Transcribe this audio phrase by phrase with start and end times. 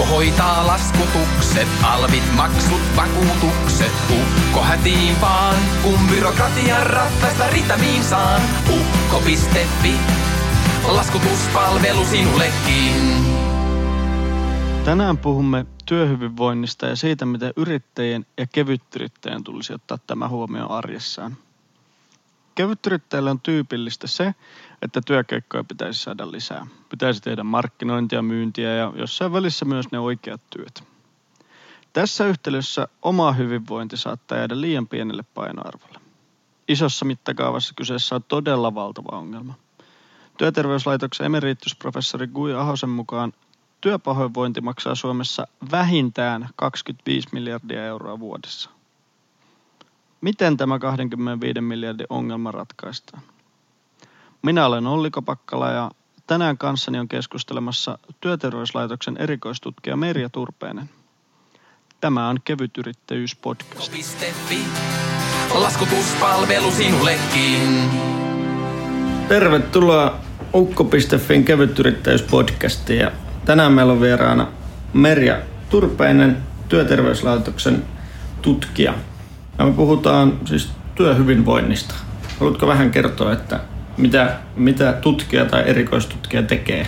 [0.00, 3.92] Ukko hoitaa laskutukset, alvit, maksut, vakuutukset.
[4.10, 8.42] Ukko hätiin vaan, kun byrokratian rattaista ritamiin saan.
[8.68, 9.94] Ukko.fi,
[10.88, 13.24] laskutuspalvelu sinullekin.
[14.84, 21.36] Tänään puhumme työhyvinvoinnista ja siitä, miten yrittäjien ja kevytyrittäjien tulisi ottaa tämä huomioon arjessaan.
[22.54, 24.34] Kevytyrittäjille on tyypillistä se,
[24.82, 26.66] että työkeikkoja pitäisi saada lisää.
[26.88, 30.84] Pitäisi tehdä markkinointia, myyntiä ja jossain välissä myös ne oikeat työt.
[31.92, 36.00] Tässä yhteydessä oma hyvinvointi saattaa jäädä liian pienelle painoarvolle.
[36.68, 39.54] Isossa mittakaavassa kyseessä on todella valtava ongelma.
[40.38, 43.32] Työterveyslaitoksen emeritusprofessori Gui Ahosen mukaan
[43.80, 48.70] työpahoinvointi maksaa Suomessa vähintään 25 miljardia euroa vuodessa.
[50.20, 53.22] Miten tämä 25 miljardin ongelma ratkaistaan?
[54.42, 55.90] Minä olen Olli Kopakkala ja
[56.26, 60.90] tänään kanssani on keskustelemassa Työterveyslaitoksen erikoistutkija Merja Turpeinen.
[62.00, 63.92] Tämä on Kevytyrittäjyys podcast.
[63.94, 64.58] Ukko.fi,
[65.54, 67.90] laskutuspalvelu sinullekin.
[69.28, 70.18] Tervetuloa
[70.54, 73.12] Ukko.fin kevytyrittäjyyspodcastiin ja
[73.44, 74.46] tänään meillä on vieraana
[74.92, 75.38] Merja
[75.70, 76.36] Turpeinen,
[76.68, 77.84] Työterveyslaitoksen
[78.42, 78.94] tutkija.
[79.58, 81.94] Ja me puhutaan siis työhyvinvoinnista.
[82.40, 83.60] Haluatko vähän kertoa, että
[84.00, 86.86] mitä, mitä tutkija tai erikoistutkija tekee?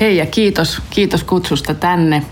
[0.00, 2.22] Hei ja kiitos, kiitos kutsusta tänne.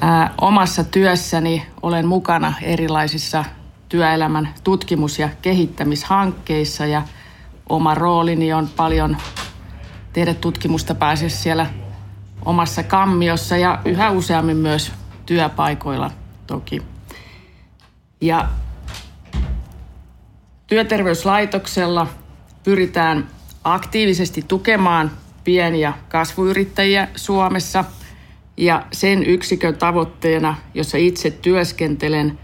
[0.00, 3.44] Ää, omassa työssäni olen mukana erilaisissa
[3.88, 7.02] työelämän tutkimus- ja kehittämishankkeissa ja
[7.68, 9.16] oma roolini on paljon
[10.12, 11.66] tehdä tutkimusta pääse siellä
[12.44, 14.92] omassa kammiossa ja yhä useammin myös
[15.26, 16.10] työpaikoilla
[16.46, 16.82] toki.
[18.20, 18.48] Ja
[20.70, 22.06] työterveyslaitoksella
[22.64, 23.28] pyritään
[23.64, 25.10] aktiivisesti tukemaan
[25.44, 27.84] pieniä kasvuyrittäjiä Suomessa
[28.56, 32.38] ja sen yksikön tavoitteena, jossa itse työskentelen,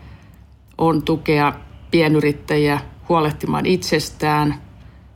[0.79, 1.53] on tukea
[1.91, 4.55] pienyrittäjiä huolehtimaan itsestään,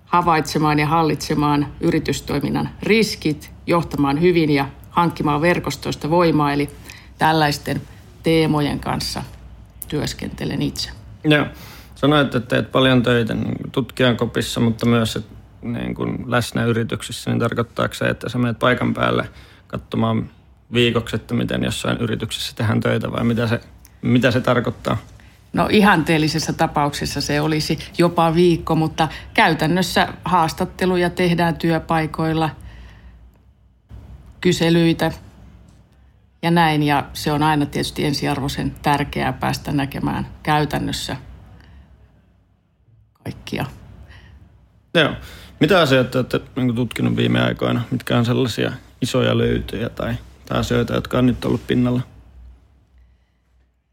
[0.06, 6.70] havaitsemaan ja hallitsemaan yritystoiminnan riskit, johtamaan hyvin ja hankkimaan verkostoista voimaa, eli
[7.18, 7.82] tällaisten
[8.22, 9.22] teemojen kanssa
[9.88, 10.90] työskentelen itse.
[11.24, 11.46] Joo.
[12.00, 17.30] Sanoit, että teet paljon töitä niin tutkijan kopissa, mutta myös että niin kuin läsnä yrityksissä,
[17.30, 19.28] niin tarkoittaako se, että sä menet paikan päälle
[19.66, 20.30] katsomaan
[20.72, 23.60] viikoksi, että miten jossain yrityksessä tehdään töitä vai mitä se,
[24.02, 24.96] mitä se tarkoittaa?
[25.52, 32.50] No ihanteellisessa tapauksessa se olisi jopa viikko, mutta käytännössä haastatteluja tehdään työpaikoilla,
[34.40, 35.12] kyselyitä
[36.42, 36.82] ja näin.
[36.82, 41.16] Ja se on aina tietysti ensiarvoisen tärkeää päästä näkemään käytännössä
[43.24, 43.66] kaikkia.
[44.94, 45.10] Joo.
[45.60, 47.82] Mitä asioita olette niin tutkinut viime aikoina?
[47.90, 48.72] Mitkä on sellaisia
[49.02, 50.14] isoja löytöjä tai,
[50.48, 52.00] tai asioita, jotka on nyt ollut pinnalla?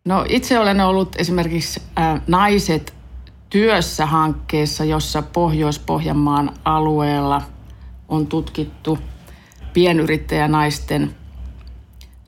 [0.05, 2.93] No itse olen ollut esimerkiksi äh, Naiset
[3.49, 7.41] työssä hankkeessa, jossa Pohjois-Pohjanmaan alueella
[8.09, 8.99] on tutkittu
[9.73, 11.15] pienyrittäjänaisten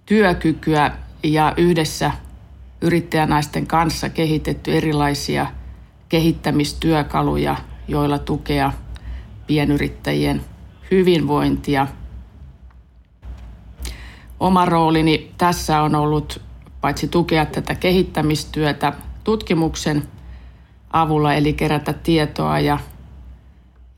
[0.05, 0.91] työkykyä
[1.23, 2.11] ja yhdessä
[2.81, 5.47] yrittäjänaisten kanssa kehitetty erilaisia
[6.09, 7.55] kehittämistyökaluja,
[7.87, 8.71] joilla tukea
[9.47, 10.41] pienyrittäjien
[10.91, 11.87] hyvinvointia.
[14.39, 16.41] Oma roolini tässä on ollut
[16.81, 18.93] paitsi tukea tätä kehittämistyötä
[19.23, 20.03] tutkimuksen
[20.93, 22.79] avulla, eli kerätä tietoa ja,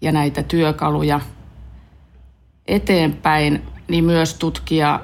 [0.02, 1.20] ja näitä työkaluja
[2.68, 5.00] eteenpäin, niin myös tutkia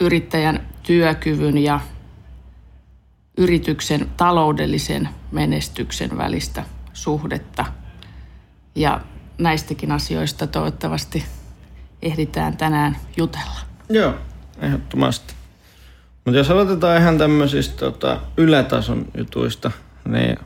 [0.00, 1.80] yrittäjän työkyvyn ja
[3.36, 7.64] yrityksen taloudellisen menestyksen välistä suhdetta.
[8.74, 9.00] Ja
[9.38, 11.24] näistäkin asioista toivottavasti
[12.02, 13.60] ehditään tänään jutella.
[13.90, 14.14] Joo,
[14.60, 15.34] ehdottomasti.
[16.24, 19.70] Mutta jos aloitetaan ihan tämmöisistä tota, ylätason jutuista,
[20.08, 20.36] niin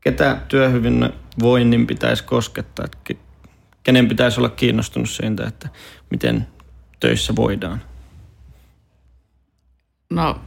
[0.00, 2.84] ketä työhyvinvoinnin pitäisi koskettaa?
[2.84, 3.14] Että
[3.82, 5.68] kenen pitäisi olla kiinnostunut siitä, että
[6.10, 6.46] miten
[7.00, 7.82] töissä voidaan?
[10.10, 10.40] No,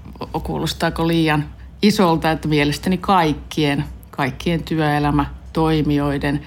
[0.44, 1.46] kuulostaako liian
[1.82, 6.42] isolta, että mielestäni kaikkien, kaikkien työelämä toimijoiden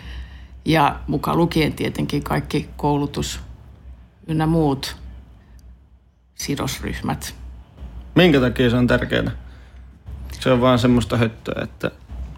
[0.64, 3.40] ja mukaan lukien tietenkin kaikki koulutus
[4.26, 4.96] ynnä muut
[6.34, 7.34] sidosryhmät.
[8.14, 9.30] Minkä takia se on tärkeää?
[10.40, 11.90] Se on vaan semmoista höttöä, että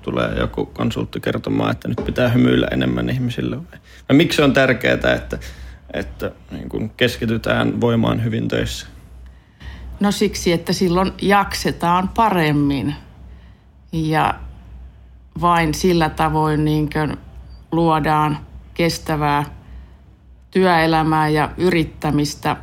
[0.02, 3.56] tulee joku konsultti kertomaan, että nyt pitää hymyillä enemmän ihmisille.
[3.56, 5.38] Vai miksi se on tärkeää, että,
[5.92, 8.86] että niin kun keskitytään voimaan hyvin töissä?
[10.00, 12.94] No siksi, että silloin jaksetaan paremmin
[13.92, 14.34] ja
[15.40, 16.88] vain sillä tavoin niin
[17.72, 18.38] luodaan
[18.74, 19.44] kestävää
[20.50, 22.56] työelämää ja yrittämistä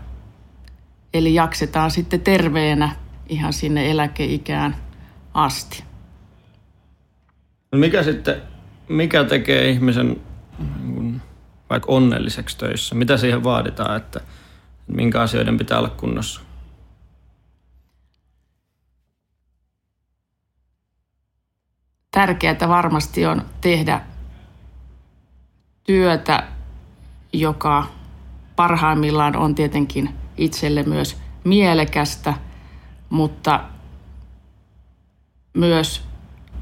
[1.14, 2.92] Eli jaksetaan sitten terveenä
[3.30, 4.76] ihan sinne eläkeikään
[5.34, 5.84] asti.
[7.72, 8.42] No mikä sitten,
[8.90, 10.22] mikä tekee ihmisen
[10.84, 11.22] niin
[11.70, 12.96] vaikka onnelliseksi töissä?
[12.96, 14.20] Mitä siihen vaaditaan, että
[14.88, 16.42] minkä asioiden pitää olla kunnossa?
[22.14, 24.02] Tärkeää varmasti on tehdä
[25.84, 26.48] työtä,
[27.34, 27.86] joka
[28.56, 32.34] parhaimmillaan on tietenkin itselle myös mielekästä,
[33.10, 33.60] mutta
[35.54, 36.08] myös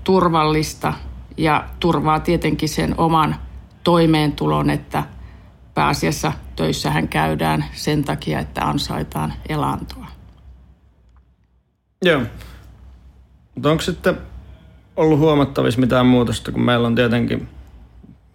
[0.04, 0.94] turvallista
[1.38, 3.36] ja turvaa tietenkin sen oman
[3.84, 5.04] toimeentulon, että
[5.74, 10.08] pääasiassa töissähän käydään sen takia, että ansaitaan elantoa.
[12.06, 12.22] Joo.
[13.56, 14.31] Mutta onko sitten
[14.96, 17.48] ollut huomattavissa mitään muutosta, kun meillä on tietenkin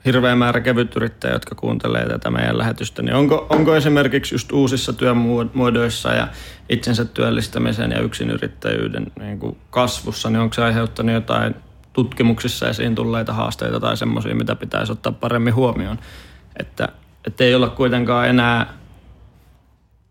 [0.07, 6.13] hirveä määrä kevytyrittäjiä, jotka kuuntelee tätä meidän lähetystä, niin onko, onko esimerkiksi just uusissa työmuodoissa
[6.13, 6.29] ja
[6.69, 11.55] itsensä työllistämisen ja yksinyrittäjyyden niin kuin kasvussa, niin onko se aiheuttanut jotain
[11.93, 15.99] tutkimuksissa esiin tulleita haasteita tai semmoisia, mitä pitäisi ottaa paremmin huomioon?
[16.61, 16.89] Että,
[17.27, 18.75] että ei olla kuitenkaan enää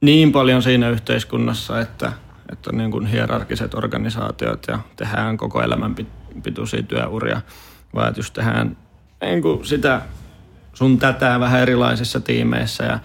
[0.01, 2.11] niin paljon siinä yhteiskunnassa, että,
[2.51, 5.95] että niin kuin hierarkiset organisaatiot ja tehdään koko elämän
[6.43, 7.41] pituisia työuria,
[7.95, 8.77] vaan että just tehdään
[9.21, 10.01] niin kuin sitä
[10.73, 12.99] sun tätä vähän erilaisissa tiimeissä ja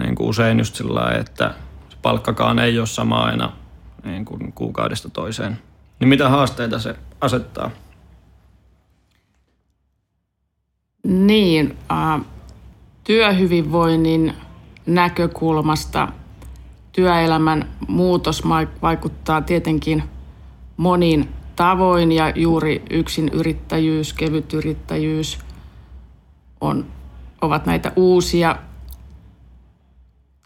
[0.00, 1.54] niin kuin usein just sillä lailla, että
[2.02, 3.52] palkkakaan ei ole sama aina
[4.04, 5.58] niin kuin kuukaudesta toiseen.
[6.00, 7.70] Niin mitä haasteita se asettaa?
[11.04, 12.20] Niin, äh,
[13.04, 14.34] työhyvinvoinnin
[14.86, 16.08] näkökulmasta
[16.92, 18.42] työelämän muutos
[18.82, 20.02] vaikuttaa tietenkin
[20.76, 25.38] monin tavoin ja juuri yksin yrittäjyys, kevyt yrittäjyys
[26.60, 26.86] on,
[27.40, 28.56] ovat näitä uusia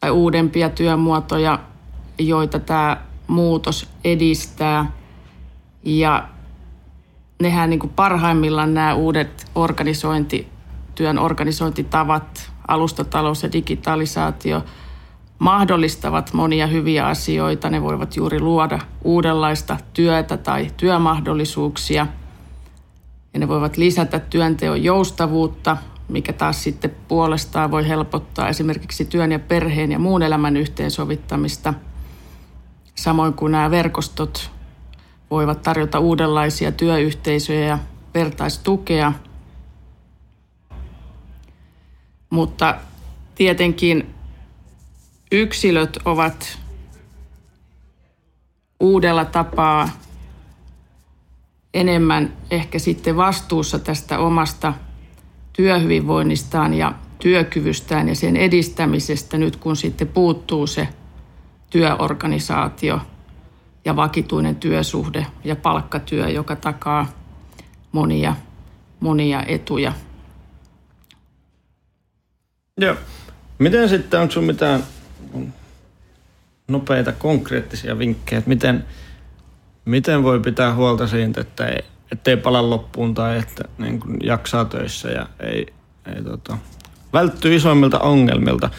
[0.00, 1.58] tai uudempia työmuotoja,
[2.18, 2.96] joita tämä
[3.26, 4.92] muutos edistää.
[5.82, 6.28] Ja
[7.42, 10.48] nehän niin kuin parhaimmillaan nämä uudet organisointi,
[10.94, 14.64] työn organisointitavat, alustatalous ja digitalisaatio–
[15.40, 17.70] mahdollistavat monia hyviä asioita.
[17.70, 22.06] Ne voivat juuri luoda uudenlaista työtä tai työmahdollisuuksia.
[23.34, 25.76] Ja ne voivat lisätä työnteon joustavuutta,
[26.08, 31.74] mikä taas sitten puolestaan voi helpottaa esimerkiksi työn ja perheen ja muun elämän yhteensovittamista.
[32.94, 34.50] Samoin kuin nämä verkostot
[35.30, 37.78] voivat tarjota uudenlaisia työyhteisöjä ja
[38.14, 39.12] vertaistukea.
[42.30, 42.74] Mutta
[43.34, 44.14] tietenkin
[45.32, 46.58] yksilöt ovat
[48.80, 49.88] uudella tapaa
[51.74, 54.74] enemmän ehkä sitten vastuussa tästä omasta
[55.52, 60.88] työhyvinvoinnistaan ja työkyvystään ja sen edistämisestä nyt kun sitten puuttuu se
[61.70, 63.00] työorganisaatio
[63.84, 67.08] ja vakituinen työsuhde ja palkkatyö, joka takaa
[67.92, 68.36] monia,
[69.00, 69.92] monia etuja.
[72.76, 72.96] Joo.
[73.58, 74.84] Miten sitten, onko sinulla mitään
[76.68, 78.84] nopeita konkreettisia vinkkejä, että miten,
[79.84, 84.64] miten voi pitää huolta siitä, että ei, ettei pala loppuun tai että niin kuin jaksaa
[84.64, 85.66] töissä ja ei,
[86.16, 86.58] ei tota,
[87.12, 88.70] välttyy isoimmilta ongelmilta,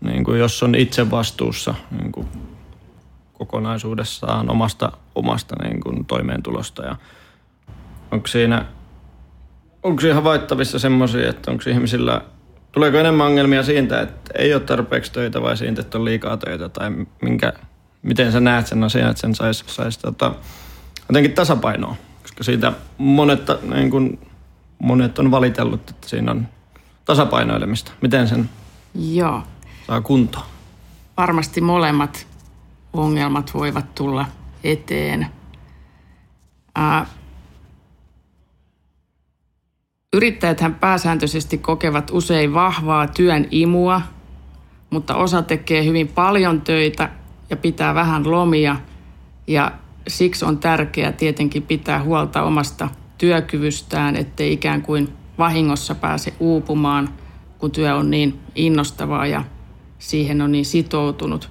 [0.00, 2.28] niin kuin jos on itse vastuussa niin kuin
[3.32, 6.96] kokonaisuudessaan omasta, omasta niin kuin toimeentulosta ja
[8.10, 8.64] onko siinä
[9.82, 12.20] onko siinä havaittavissa semmoisia, että onko ihmisillä
[12.72, 16.68] Tuleeko enemmän ongelmia siitä, että ei ole tarpeeksi töitä vai siitä, että on liikaa töitä?
[16.68, 16.90] Tai
[17.22, 17.52] minkä,
[18.02, 20.34] miten sä näet sen asian, että sen saisi sais, tota,
[21.08, 21.96] jotenkin tasapainoa?
[22.22, 23.42] Koska siitä monet,
[23.74, 24.18] niin kun,
[24.78, 26.48] monet on valitellut, että siinä on
[27.04, 27.92] tasapainoilemista.
[28.00, 28.50] Miten sen
[28.94, 29.42] Joo.
[29.86, 30.46] saa kuntoon?
[31.16, 32.26] Varmasti molemmat
[32.92, 34.26] ongelmat voivat tulla
[34.64, 35.26] eteen.
[36.74, 37.06] Ää,
[40.16, 44.02] Yrittäjäthän pääsääntöisesti kokevat usein vahvaa työn imua,
[44.90, 47.08] mutta osa tekee hyvin paljon töitä
[47.50, 48.76] ja pitää vähän lomia.
[49.46, 49.72] Ja
[50.08, 52.88] siksi on tärkeää tietenkin pitää huolta omasta
[53.18, 57.08] työkyvystään, ettei ikään kuin vahingossa pääse uupumaan,
[57.58, 59.44] kun työ on niin innostavaa ja
[59.98, 61.50] siihen on niin sitoutunut.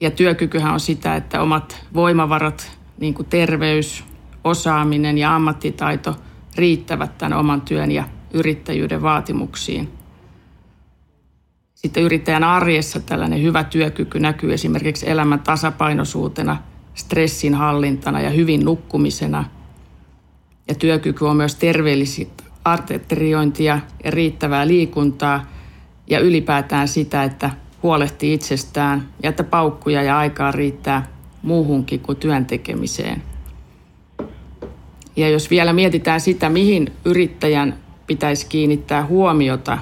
[0.00, 4.04] Ja työkykyhän on sitä, että omat voimavarat, niin kuin terveys,
[4.44, 6.16] osaaminen ja ammattitaito–
[6.56, 8.04] riittävät tämän oman työn ja
[8.34, 9.88] yrittäjyyden vaatimuksiin.
[11.74, 16.56] Sitten yrittäjän arjessa tällainen hyvä työkyky näkyy esimerkiksi elämän tasapainoisuutena,
[16.94, 19.44] stressin hallintana ja hyvin nukkumisena.
[20.68, 25.46] Ja työkyky on myös terveellistä arteriointia ja riittävää liikuntaa
[26.06, 27.50] ja ylipäätään sitä, että
[27.82, 31.06] huolehtii itsestään ja että paukkuja ja aikaa riittää
[31.42, 33.22] muuhunkin kuin työn tekemiseen.
[35.16, 37.76] Ja jos vielä mietitään sitä, mihin yrittäjän
[38.06, 39.78] pitäisi kiinnittää huomiota,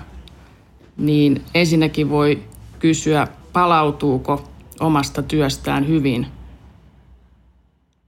[0.96, 2.42] niin ensinnäkin voi
[2.78, 4.48] kysyä, palautuuko
[4.80, 6.26] omasta työstään hyvin.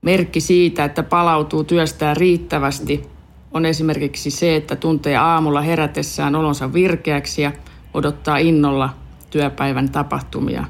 [0.02, 3.02] Merkki siitä, että palautuu työstään riittävästi,
[3.52, 7.52] on esimerkiksi se, että tuntee aamulla herätessään olonsa virkeäksi ja
[7.94, 8.94] odottaa innolla
[9.30, 10.64] työpäivän tapahtumia.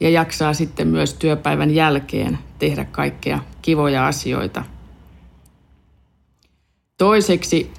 [0.00, 4.64] Ja jaksaa sitten myös työpäivän jälkeen tehdä kaikkea kivoja asioita.
[6.98, 7.70] Toiseksi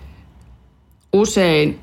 [1.14, 1.80] usein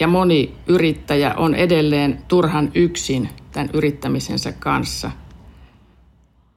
[0.00, 5.10] ja moni yrittäjä on edelleen turhan yksin tämän yrittämisensä kanssa.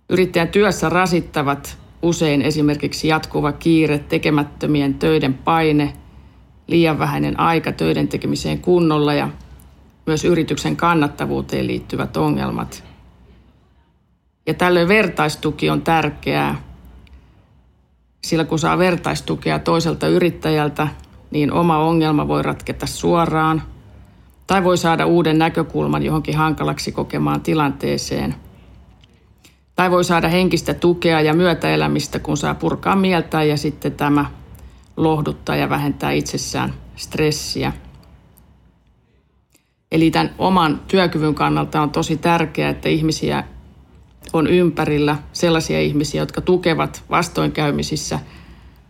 [0.10, 5.94] Yrittäjän työssä rasittavat usein esimerkiksi jatkuva kiire, tekemättömien töiden paine,
[6.68, 9.30] liian vähäinen aika töiden tekemiseen kunnolla ja
[10.06, 12.84] myös yrityksen kannattavuuteen liittyvät ongelmat.
[14.48, 16.62] Ja tällöin vertaistuki on tärkeää,
[18.26, 20.88] sillä kun saa vertaistukea toiselta yrittäjältä,
[21.32, 23.64] niin oma ongelma voi ratketa suoraan
[24.48, 28.36] tai voi saada uuden näkökulman johonkin hankalaksi kokemaan tilanteeseen.
[29.76, 34.26] Tai voi saada henkistä tukea ja myötäelämistä, kun saa purkaa mieltä ja sitten tämä
[34.98, 37.74] lohduttaa ja vähentää itsessään stressiä.
[39.92, 43.44] Eli tämän oman työkyvyn kannalta on tosi tärkeää, että ihmisiä
[44.34, 48.20] on ympärillä, sellaisia ihmisiä, jotka tukevat vastoinkäymisissä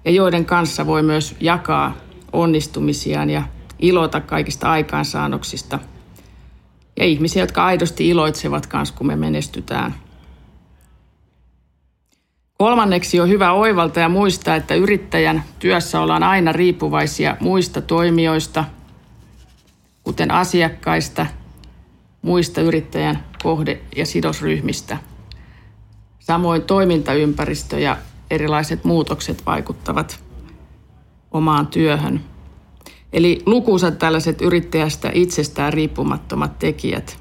[0.05, 1.97] ja joiden kanssa voi myös jakaa
[2.33, 3.43] onnistumisiaan ja
[3.79, 5.79] ilota kaikista aikaansaannoksista.
[6.99, 9.95] Ja ihmisiä, jotka aidosti iloitsevat kanssa, kun me menestytään.
[12.57, 18.65] Kolmanneksi on hyvä oivalta ja muistaa, että yrittäjän työssä ollaan aina riippuvaisia muista toimijoista,
[20.03, 21.25] kuten asiakkaista,
[22.21, 24.97] muista yrittäjän kohde- ja sidosryhmistä.
[26.25, 27.97] Samoin toimintaympäristö ja
[28.31, 30.23] erilaiset muutokset vaikuttavat
[31.31, 32.21] omaan työhön.
[33.13, 37.19] Eli lukuisat tällaiset yrittäjästä itsestään riippumattomat tekijät.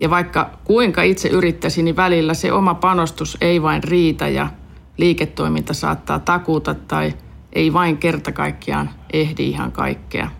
[0.00, 4.50] Ja vaikka kuinka itse yrittäisi, niin välillä se oma panostus ei vain riitä ja
[4.96, 7.14] liiketoiminta saattaa takuuta tai
[7.52, 10.30] ei vain kerta kaikkiaan ehdi ihan kaikkea.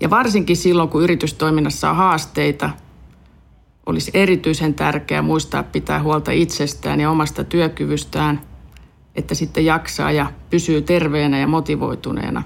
[0.00, 2.70] Ja varsinkin silloin, kun yritystoiminnassa on haasteita,
[3.90, 8.40] olisi erityisen tärkeää muistaa pitää huolta itsestään ja omasta työkyvystään–
[9.14, 12.42] että sitten jaksaa ja pysyy terveenä ja motivoituneena.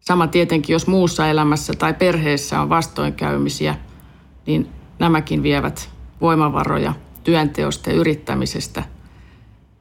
[0.00, 3.74] Sama tietenkin, jos muussa elämässä tai perheessä on vastoinkäymisiä,
[4.46, 4.68] niin
[4.98, 6.94] nämäkin vievät voimavaroja
[7.24, 8.82] työnteosta ja yrittämisestä.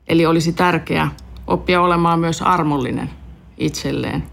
[0.08, 1.12] Eli olisi tärkeää
[1.48, 3.10] oppia olemaan myös armollinen
[3.58, 4.24] itselleen.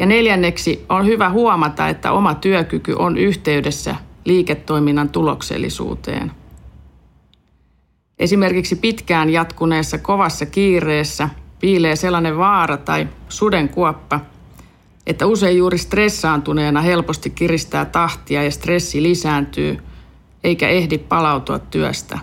[0.00, 6.32] Ja neljänneksi on hyvä huomata, että oma työkyky on yhteydessä liiketoiminnan tuloksellisuuteen–
[8.20, 11.28] Esimerkiksi pitkään jatkuneessa kovassa kiireessä
[11.60, 14.20] piilee sellainen vaara tai sudenkuoppa,
[15.06, 19.78] että usein juuri stressaantuneena helposti kiristää tahtia ja stressi lisääntyy,
[20.44, 22.18] eikä ehdi palautua työstä.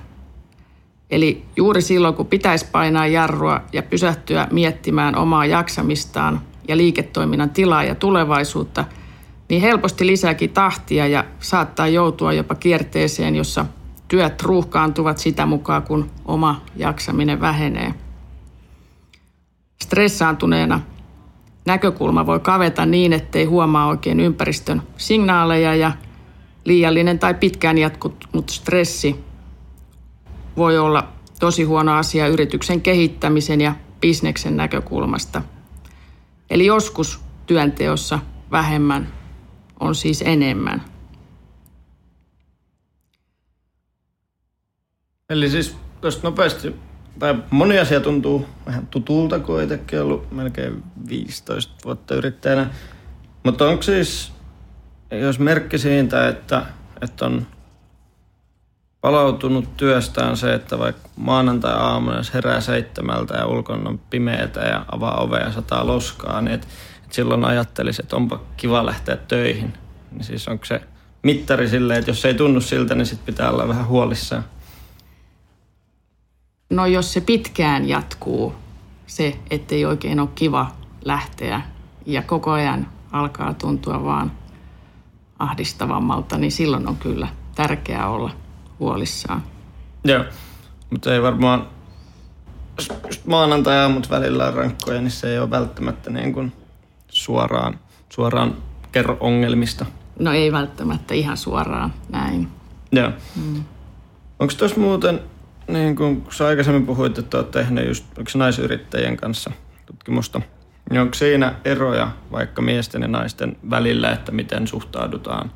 [1.10, 7.84] Eli juuri silloin, kun pitäisi painaa jarrua ja pysähtyä miettimään omaa jaksamistaan ja liiketoiminnan tilaa
[7.84, 8.86] ja tulevaisuutta,
[9.50, 13.66] niin helposti lisääkin tahtia ja saattaa joutua jopa kierteeseen, jossa
[14.08, 17.94] työt ruuhkaantuvat sitä mukaan, kun oma jaksaminen vähenee.
[19.82, 20.82] Stressaantuneena
[21.66, 25.92] näkökulma voi kaveta niin, ettei huomaa oikein ympäristön signaaleja ja
[26.66, 29.16] liiallinen tai pitkään jatkunut stressi
[30.58, 31.08] voi olla
[31.40, 35.42] tosi huono asia yrityksen kehittämisen ja bisneksen näkökulmasta.
[36.50, 38.20] Eli joskus työnteossa
[38.51, 39.08] vähemmän
[39.80, 40.82] on siis enemmän.
[45.30, 46.75] Eli siis tuosta nopeasti,
[47.20, 52.70] tai moni asia tuntuu vähän tutulta, kun itsekin ollut melkein 15 vuotta yrittäjänä.
[53.44, 54.32] Mutta onko siis,
[55.12, 56.66] jos merkki siitä, että,
[57.01, 57.48] että on
[59.01, 65.39] palautunut työstään se, että vaikka maanantai-aamuna herää seitsemältä ja ulkona on pimeätä ja avaa ovea
[65.39, 66.68] ja sataa loskaa, niin että
[67.06, 69.74] et silloin ajattelisi, että onpa kiva lähteä töihin.
[70.12, 70.82] Niin siis onko se
[71.24, 74.44] mittari silleen, että jos ei tunnu siltä, niin sitten pitää olla vähän huolissaan.
[76.70, 78.56] No jos se pitkään jatkuu,
[79.08, 80.72] se, ettei oikein ole kiva
[81.06, 81.62] lähteä
[82.06, 84.32] ja koko ajan alkaa tuntua vaan
[85.39, 88.32] ahdistavammalta, niin silloin on kyllä tärkeää olla
[88.79, 89.43] huolissaan.
[90.03, 90.24] Joo,
[90.89, 91.67] mutta ei varmaan,
[93.05, 96.53] just maanantai-aamut välillä on rankkoja, niin se ei ole välttämättä niin kuin
[97.10, 97.79] suoraan,
[98.10, 98.57] suoraan
[98.91, 99.86] kerro ongelmista.
[100.19, 102.48] No ei välttämättä ihan suoraan näin.
[102.91, 103.12] Joo.
[103.36, 103.63] Mm.
[104.39, 105.19] Onko tuossa muuten,
[105.67, 108.05] niin kuin sä aikaisemmin puhuit, että olet tehnyt just
[108.36, 109.51] naisyrittäjien kanssa
[109.86, 110.41] tutkimusta,
[110.89, 115.51] niin onko siinä eroja vaikka miesten ja naisten välillä, että miten suhtaudutaan,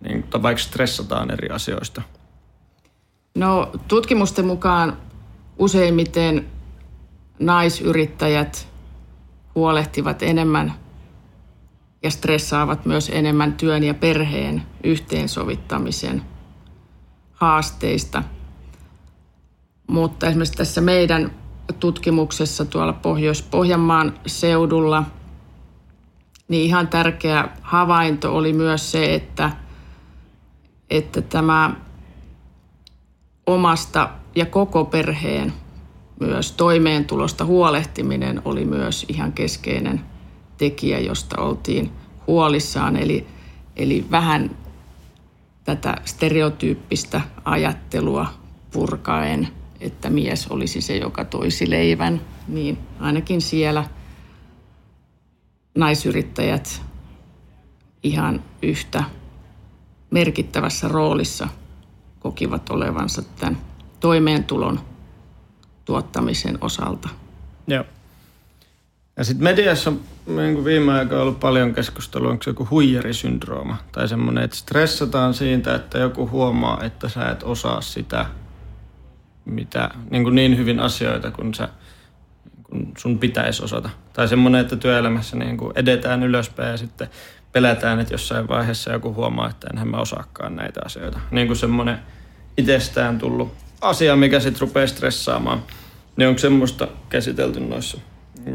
[0.00, 2.02] niin, tai vaikka stressataan eri asioista?
[3.36, 4.96] No tutkimusten mukaan
[5.58, 6.46] useimmiten
[7.38, 8.68] naisyrittäjät
[9.54, 10.72] huolehtivat enemmän
[12.02, 16.22] ja stressaavat myös enemmän työn ja perheen yhteensovittamisen
[17.32, 18.22] haasteista.
[19.86, 21.30] Mutta esimerkiksi tässä meidän
[21.80, 25.04] tutkimuksessa tuolla Pohjois-Pohjanmaan seudulla,
[26.48, 29.52] niin ihan tärkeä havainto oli myös se, että,
[30.90, 31.85] että tämä
[33.46, 35.52] omasta ja koko perheen
[36.20, 40.00] myös toimeentulosta huolehtiminen oli myös ihan keskeinen
[40.58, 41.92] tekijä, josta oltiin
[42.26, 42.96] huolissaan.
[42.96, 43.26] Eli,
[43.76, 44.56] eli vähän
[45.64, 48.26] tätä stereotyyppistä ajattelua
[48.72, 49.48] purkaen,
[49.80, 53.84] että mies olisi se, joka toisi leivän, niin ainakin siellä
[55.74, 56.82] naisyrittäjät
[58.02, 59.04] ihan yhtä
[60.10, 61.48] merkittävässä roolissa
[62.26, 63.58] kokivat olevansa tämän
[64.00, 64.80] toimeentulon
[65.84, 67.08] tuottamisen osalta.
[67.66, 67.84] Joo.
[69.16, 74.08] Ja sitten mediassa on niin viime aikoina ollut paljon keskustelua, onko se joku huijarisyndrooma tai
[74.08, 78.26] semmoinen, että stressataan siitä, että joku huomaa, että sä et osaa sitä,
[79.44, 81.68] mitä, niin, kuin niin hyvin asioita kuin sä
[82.62, 83.90] kun sun pitäisi osata.
[84.12, 87.08] Tai semmoinen, että työelämässä niin kuin edetään ylöspäin ja sitten
[87.56, 91.20] pelätään, että jossain vaiheessa joku huomaa, että enhän mä osaakaan näitä asioita.
[91.30, 91.98] Niin kuin semmoinen
[92.56, 95.62] itsestään tullut asia, mikä sitten rupeaa stressaamaan.
[96.16, 97.98] Niin onko semmoista käsitelty noissa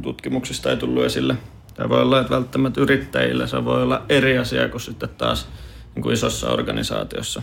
[0.01, 1.36] tutkimuksista ei tullut esille.
[1.74, 5.48] Tämä voi olla, että välttämättä yrittäjillä se voi olla eri asia kuin sitten taas
[5.96, 7.41] niin kuin isossa organisaatiossa.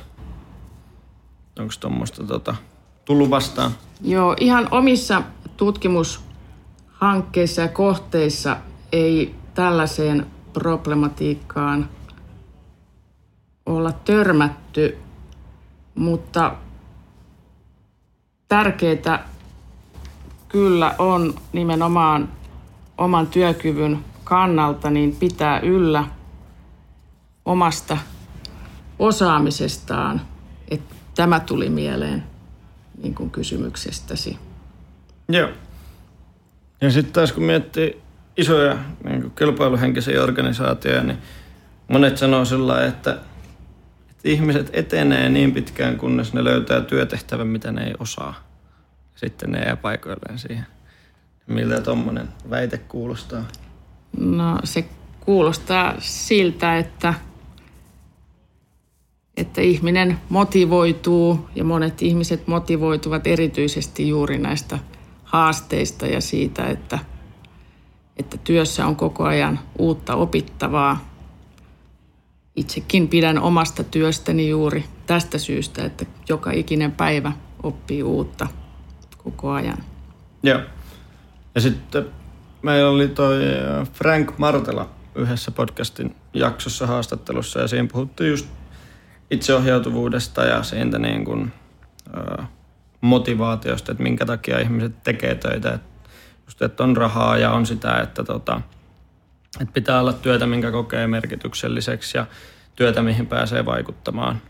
[1.59, 2.55] Onko tuommoista tota,
[3.05, 3.71] tullut vastaan?
[4.03, 5.23] Joo, ihan omissa
[5.57, 8.57] tutkimushankkeissa ja kohteissa
[8.92, 10.27] ei tällaiseen
[10.59, 11.88] problematiikkaan
[13.66, 14.99] olla törmätty,
[15.94, 16.57] mutta
[18.49, 19.29] tärkeää
[20.49, 22.29] kyllä on nimenomaan
[22.99, 26.05] oman työkyvyn kannalta niin pitää yllä
[27.44, 27.99] omasta
[28.99, 30.21] osaamisestaan.
[30.71, 32.25] Että tämä tuli mieleen
[33.03, 34.38] niin kuin kysymyksestäsi.
[35.29, 35.49] Joo.
[36.81, 38.08] Ja sitten taas kun miettii
[38.38, 41.18] isoja niin kuin kilpailuhenkisiä organisaatioja, niin
[41.88, 43.11] monet sanoo sillä että,
[44.11, 48.35] että ihmiset etenee niin pitkään, kunnes ne löytää työtehtävän, mitä ne ei osaa.
[49.14, 50.66] Sitten ne jää paikoilleen siihen.
[51.46, 53.44] Miltä tuommoinen väite kuulostaa?
[54.18, 54.85] No se
[55.20, 57.14] kuulostaa siltä, että,
[59.37, 64.79] että ihminen motivoituu ja monet ihmiset motivoituvat erityisesti juuri näistä
[65.24, 66.98] haasteista ja siitä, että,
[68.18, 71.09] että työssä on koko ajan uutta opittavaa.
[72.57, 78.46] Itsekin pidän omasta työstäni juuri tästä syystä, että joka ikinen päivä oppii uutta
[79.18, 79.78] koko ajan.
[80.42, 80.61] Joo.
[81.54, 82.07] Ja sitten
[82.62, 88.46] meillä oli toi äh, Frank Martela yhdessä podcastin jaksossa haastattelussa ja siinä puhuttiin just
[89.31, 91.52] itseohjautuvuudesta ja siitä niin kuin,
[92.40, 92.48] äh,
[93.00, 95.78] motivaatiosta, että minkä takia ihmiset tekee töitä.
[96.48, 98.61] Just, että on rahaa ja on sitä, että, tota,
[99.61, 102.26] että pitää olla työtä, minkä kokee merkitykselliseksi ja
[102.76, 104.42] työtä, mihin pääsee vaikuttamaan.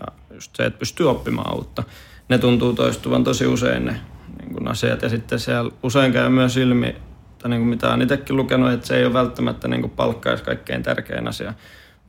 [0.00, 1.82] Ja just se, että pystyy oppimaan uutta.
[2.28, 4.00] Ne tuntuu toistuvan tosi usein ne
[4.40, 5.02] niin kuin asiat.
[5.02, 6.96] Ja sitten siellä usein käy myös ilmi,
[7.38, 10.44] tai niin kuin mitä olen itsekin lukenut, että se ei ole välttämättä niin kuin palkkaisi
[10.44, 11.54] kaikkein tärkein asia,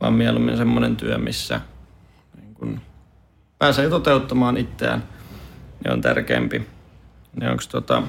[0.00, 1.60] vaan mieluummin semmoinen työ, missä
[2.40, 2.80] niin kuin
[3.58, 5.02] pääsee toteuttamaan itseään,
[5.84, 6.66] niin on tärkeämpi.
[7.40, 8.02] Niin onko tota,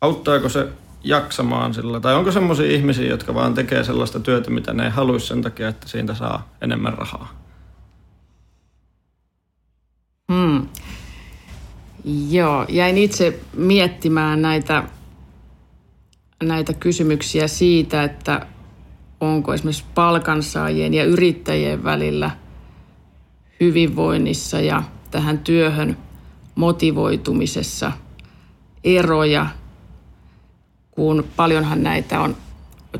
[0.00, 0.68] auttaako se
[1.04, 5.26] jaksamaan sillä, tai onko semmoisia ihmisiä, jotka vaan tekee sellaista työtä, mitä ne ei haluaisi
[5.26, 7.40] sen takia, että siitä saa enemmän rahaa?
[10.32, 10.68] Hmm.
[12.30, 14.84] Joo, jäin itse miettimään näitä,
[16.42, 18.46] näitä kysymyksiä siitä, että
[19.20, 22.30] onko esimerkiksi palkansaajien ja yrittäjien välillä
[23.60, 25.96] hyvinvoinnissa ja tähän työhön
[26.54, 27.92] motivoitumisessa
[28.84, 29.46] eroja,
[30.90, 32.36] kun paljonhan näitä on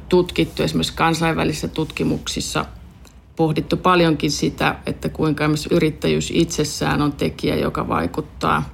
[0.09, 2.67] tutkittu esimerkiksi kansainvälisissä tutkimuksissa
[3.37, 8.63] pohdittu paljonkin sitä, että kuinka yrittäjyys itsessään on tekijä, joka vaikuttaa–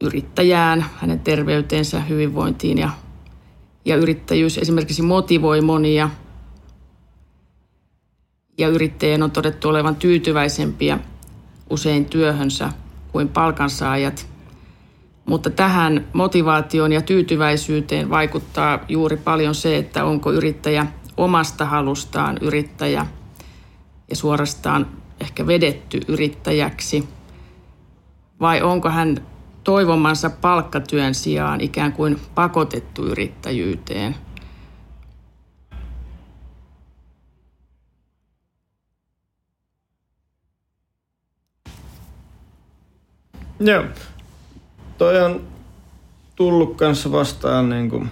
[0.00, 2.90] yrittäjään, hänen terveyteensä, hyvinvointiin ja,
[3.84, 6.10] Ja yrittäjyys esimerkiksi motivoi monia.
[8.58, 10.98] Ja yrittäjien on todettu olevan tyytyväisempiä
[11.70, 12.72] usein työhönsä
[13.12, 14.28] kuin palkansaajat.
[15.26, 20.86] Mutta tähän motivaatioon ja tyytyväisyyteen vaikuttaa juuri paljon se, että onko yrittäjä
[21.16, 23.06] omasta halustaan yrittäjä
[24.10, 24.86] ja suorastaan
[25.20, 27.08] ehkä vedetty yrittäjäksi.
[28.40, 29.26] Vai onko hän
[29.64, 34.16] toivomansa palkkatyön sijaan ikään kuin pakotettu yrittäjyyteen?
[43.60, 43.84] Joo.
[44.98, 45.48] Toi on
[46.36, 48.10] tullut kanssa vastaan niin kuin,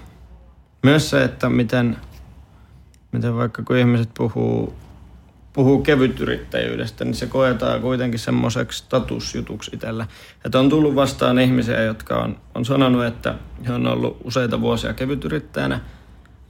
[0.83, 1.97] myös se, että miten,
[3.13, 4.75] miten vaikka kun ihmiset puhuu,
[5.53, 10.07] puhuu kevytyrittäjyydestä, niin se koetaan kuitenkin semmoiseksi statusjutuksi itsellä.
[10.45, 13.35] Että on tullut vastaan ihmisiä, jotka on, on sanonut, että
[13.67, 15.81] he on ollut useita vuosia kevytyrittäjänä.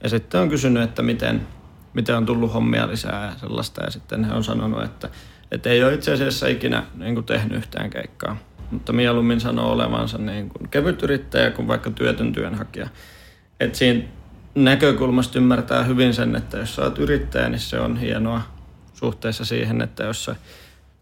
[0.03, 1.47] Ja sitten on kysynyt, että miten,
[1.93, 3.83] miten on tullut hommia lisää ja sellaista.
[3.83, 5.09] Ja sitten he on sanonut, että,
[5.51, 8.37] että ei ole itse asiassa ikinä niin kuin tehnyt yhtään keikkaa
[8.71, 12.89] mutta mieluummin sanoo olevansa niin kuin kevyt yrittäjä kuin vaikka työtön työnhakija.
[13.59, 14.03] Et siinä
[14.55, 18.41] näkökulmasta ymmärtää hyvin sen, että jos sä oot yrittäjä, niin se on hienoa
[18.93, 20.35] suhteessa siihen, että jos sä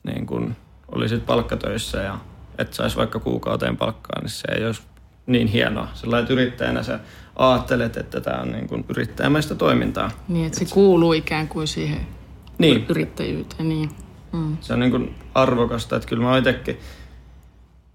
[0.04, 0.56] niin kuin
[0.91, 2.19] olisit palkkatöissä ja
[2.58, 4.82] et saisi vaikka kuukauteen palkkaa, niin se ei olisi
[5.28, 5.88] niin hienoa.
[5.93, 6.99] Sellainen, että yrittäjänä sä
[7.36, 10.12] ajattelet, että tämä on niin kuin yrittäjämäistä toimintaa.
[10.28, 12.08] Niin, että se kuuluu ikään kuin siihen
[12.58, 12.86] niin.
[12.89, 13.69] yrittäjyyteen.
[13.69, 13.89] Niin.
[14.32, 14.58] Mm.
[14.62, 16.78] Se on niin kuin arvokasta, että kyllä mä itsekin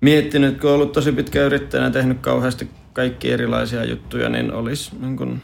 [0.01, 5.17] miettinyt, kun on ollut tosi pitkä yrittäjänä tehnyt kauheasti kaikki erilaisia juttuja, niin olisi niin
[5.17, 5.41] kun...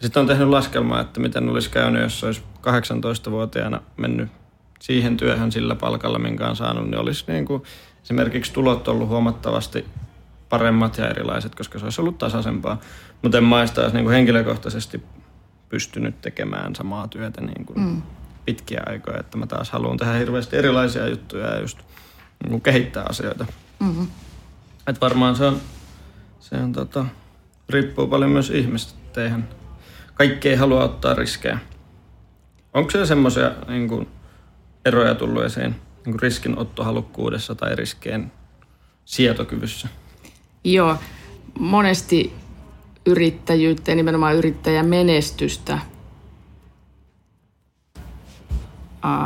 [0.00, 4.28] Sitten on tehnyt laskelmaa, että miten olisi käynyt, jos olisi 18-vuotiaana mennyt
[4.80, 7.62] siihen työhön sillä palkalla, minkä on saanut, niin olisi niin kuin
[8.02, 9.84] esimerkiksi tulot ollut huomattavasti
[10.48, 12.80] paremmat ja erilaiset, koska se olisi ollut tasaisempaa.
[13.22, 15.02] Mutta en maista olisi niin kuin henkilökohtaisesti
[15.68, 18.02] pystynyt tekemään samaa työtä niin kuin mm.
[18.44, 21.78] pitkiä aikoja, että mä taas haluan tehdä hirveästi erilaisia juttuja ja just
[22.42, 23.46] niin kuin kehittää asioita.
[23.80, 24.08] Mm-hmm.
[24.86, 25.60] Et varmaan se on,
[26.40, 27.04] se on tota,
[27.68, 29.22] riippuu paljon myös ihmistä.
[29.22, 29.48] Eihän
[30.14, 31.58] kaikki ei halua ottaa riskejä.
[32.74, 34.08] Onko se semmoisia niin
[34.84, 38.32] eroja tullut esiin niin riskinottohalukkuudessa tai riskeen
[39.04, 39.88] sietokyvyssä?
[40.64, 40.96] Joo,
[41.58, 42.32] monesti
[43.06, 45.78] yrittäjyyttä ja nimenomaan yrittäjän menestystä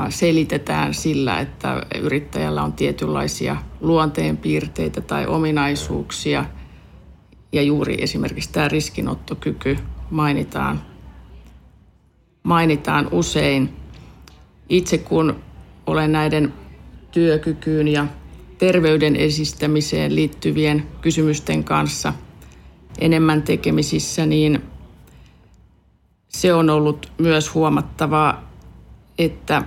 [0.09, 6.45] selitetään sillä, että yrittäjällä on tietynlaisia luonteenpiirteitä tai ominaisuuksia.
[7.53, 9.79] Ja juuri esimerkiksi tämä riskinottokyky
[10.11, 10.83] mainitaan,
[12.43, 13.77] mainitaan usein.
[14.69, 15.37] Itse kun
[15.87, 16.53] olen näiden
[17.11, 18.07] työkykyyn ja
[18.59, 22.13] terveyden esistämiseen liittyvien kysymysten kanssa
[22.99, 24.63] enemmän tekemisissä, niin
[26.29, 28.53] se on ollut myös huomattavaa
[29.19, 29.63] että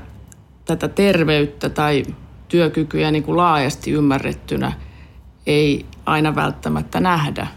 [0.66, 2.04] tätä terveyttä tai
[2.48, 4.72] työkykyä niin kuin laajasti ymmärrettynä
[5.46, 7.48] ei aina välttämättä nähdä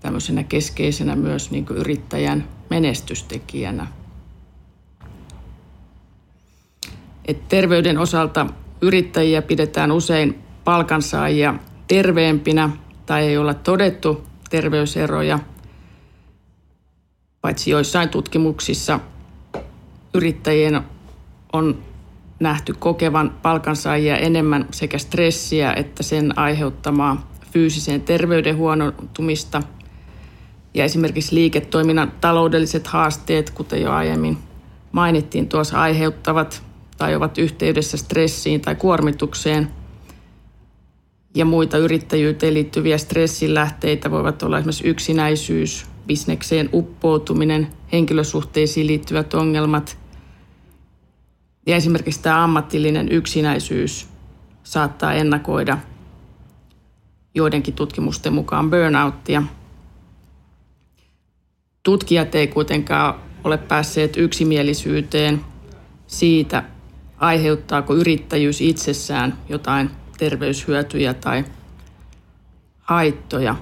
[0.00, 3.86] tämmöisenä keskeisenä myös niin kuin yrittäjän menestystekijänä.
[7.24, 8.46] Et terveyden osalta
[8.80, 11.54] yrittäjiä pidetään usein palkansaajia
[11.88, 12.70] terveempinä
[13.06, 15.38] tai ei olla todettu terveyseroja,
[17.40, 19.00] paitsi joissain tutkimuksissa
[20.14, 20.80] yrittäjien
[21.52, 21.91] on
[22.42, 29.62] nähty kokevan palkansaajia enemmän sekä stressiä että sen aiheuttamaa fyysiseen terveyden huonontumista.
[30.74, 34.38] Ja esimerkiksi liiketoiminnan taloudelliset haasteet, kuten jo aiemmin
[34.92, 36.62] mainittiin tuossa, aiheuttavat
[36.98, 39.68] tai ovat yhteydessä stressiin tai kuormitukseen.
[41.34, 49.96] Ja muita yrittäjyyteen liittyviä stressin lähteitä voivat olla esimerkiksi yksinäisyys, bisnekseen uppoutuminen, henkilösuhteisiin liittyvät ongelmat–
[51.66, 54.08] ja esimerkiksi tämä ammattillinen yksinäisyys
[54.62, 55.78] saattaa ennakoida
[57.34, 59.42] joidenkin tutkimusten mukaan burnouttia.
[61.82, 65.40] Tutkijat ei kuitenkaan ole päässeet yksimielisyyteen
[66.06, 66.62] siitä,
[67.16, 71.44] aiheuttaako yrittäjyys itsessään jotain terveyshyötyjä tai
[72.78, 73.56] haittoja.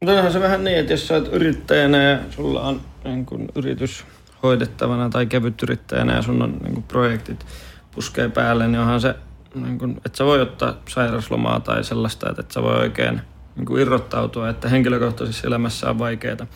[0.00, 4.04] Mutta se vähän niin, että jos sä oot yrittäjänä ja sulla on niin yritys
[4.42, 7.46] hoidettavana tai kevytyrittäjänä ja sun on niin kuin projektit
[7.94, 9.14] puskee päälle, niin onhan se,
[9.54, 13.20] niin kuin, että sä voi ottaa sairaslomaa tai sellaista, että et sä voi oikein
[13.56, 16.46] niin kuin irrottautua, että henkilökohtaisessa elämässä on vaikeaa.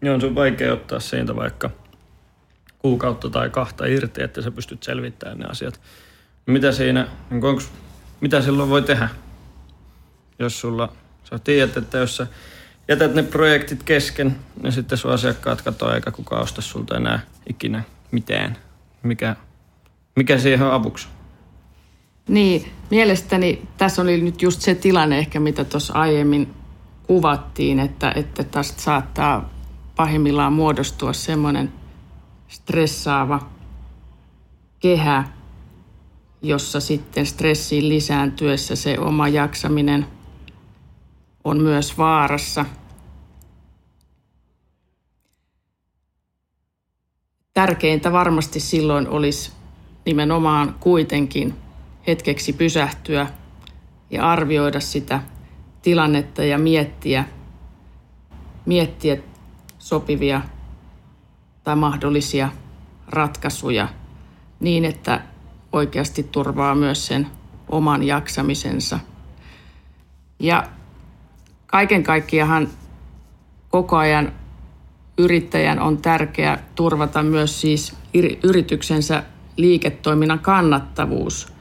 [0.00, 1.70] Niin on sun vaikea ottaa siitä vaikka
[2.78, 5.80] kuukautta tai kahta irti, että sä pystyt selvittämään ne asiat.
[6.46, 7.70] Mitä siinä, niin onks,
[8.20, 9.08] mitä silloin voi tehdä,
[10.38, 10.92] jos sulla,
[11.24, 12.26] sä tiedät, että jos sä
[12.88, 17.82] jätät ne projektit kesken, niin sitten sun asiakkaat katoaa eikä kukaan osta sulta enää ikinä
[18.10, 18.56] mitään.
[19.02, 19.36] Mikä,
[20.16, 21.08] mikä siihen on avuksi?
[22.28, 26.54] Niin, mielestäni tässä oli nyt just se tilanne ehkä, mitä tuossa aiemmin
[27.06, 29.50] kuvattiin, että, että tästä saattaa
[29.96, 31.72] pahimmillaan muodostua semmoinen
[32.48, 33.48] stressaava
[34.80, 35.24] kehä,
[36.42, 40.06] jossa sitten stressiin lisääntyessä se oma jaksaminen
[41.44, 42.64] on myös vaarassa.
[47.58, 49.52] Tärkeintä varmasti silloin olisi
[50.04, 51.54] nimenomaan kuitenkin
[52.06, 53.26] hetkeksi pysähtyä
[54.10, 55.20] ja arvioida sitä
[55.82, 57.24] tilannetta ja miettiä,
[58.66, 59.16] miettiä
[59.78, 60.40] sopivia
[61.64, 62.48] tai mahdollisia
[63.08, 63.88] ratkaisuja
[64.60, 65.20] niin, että
[65.72, 67.26] oikeasti turvaa myös sen
[67.68, 68.98] oman jaksamisensa.
[70.38, 70.68] Ja
[71.66, 72.68] kaiken kaikkiaan
[73.70, 74.32] koko ajan
[75.18, 77.96] yrittäjän on tärkeää turvata myös siis
[78.42, 79.22] yrityksensä
[79.56, 81.52] liiketoiminnan kannattavuus.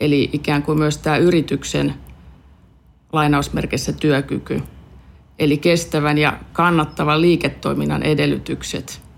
[0.00, 1.94] Eli ikään kuin myös tämä yrityksen
[3.12, 4.62] lainausmerkissä työkyky.
[5.38, 9.00] Eli kestävän ja kannattavan liiketoiminnan edellytykset–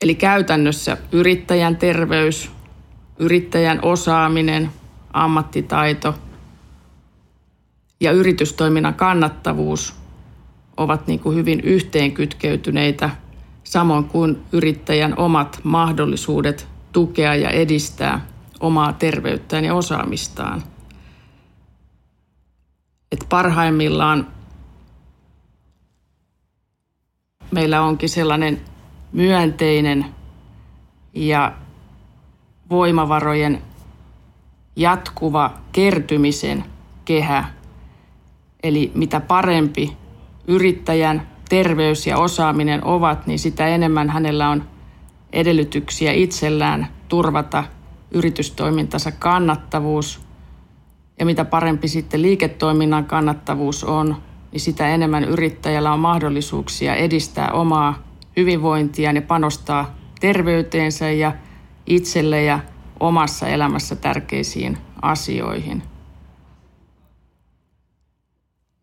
[0.00, 2.50] Eli käytännössä yrittäjän terveys,
[3.18, 4.70] yrittäjän osaaminen,
[5.12, 6.14] ammattitaito
[8.00, 9.94] ja yritystoiminnan kannattavuus
[10.76, 13.10] ovat niin kuin hyvin yhteenkytkeytyneitä,
[13.64, 18.26] samoin kuin yrittäjän omat mahdollisuudet tukea ja edistää
[18.60, 20.62] omaa terveyttään ja osaamistaan.
[23.12, 24.26] Et parhaimmillaan
[27.50, 28.60] meillä onkin sellainen
[29.12, 30.06] myönteinen
[31.14, 31.52] ja
[32.70, 33.62] voimavarojen
[34.76, 36.64] jatkuva kertymisen
[37.04, 37.57] kehä.
[38.62, 39.96] Eli mitä parempi
[40.46, 44.64] yrittäjän terveys ja osaaminen ovat, niin sitä enemmän hänellä on
[45.32, 47.64] edellytyksiä itsellään turvata
[48.10, 50.20] yritystoimintansa kannattavuus.
[51.18, 54.16] Ja mitä parempi sitten liiketoiminnan kannattavuus on,
[54.52, 58.02] niin sitä enemmän yrittäjällä on mahdollisuuksia edistää omaa
[58.36, 61.32] hyvinvointia ja panostaa terveyteensä ja
[61.86, 62.60] itselle ja
[63.00, 65.82] omassa elämässä tärkeisiin asioihin.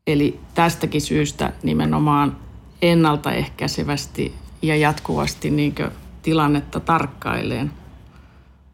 [0.07, 2.37] Eli tästäkin syystä nimenomaan
[2.81, 5.75] ennaltaehkäisevästi ja jatkuvasti niin
[6.21, 7.71] tilannetta tarkkaileen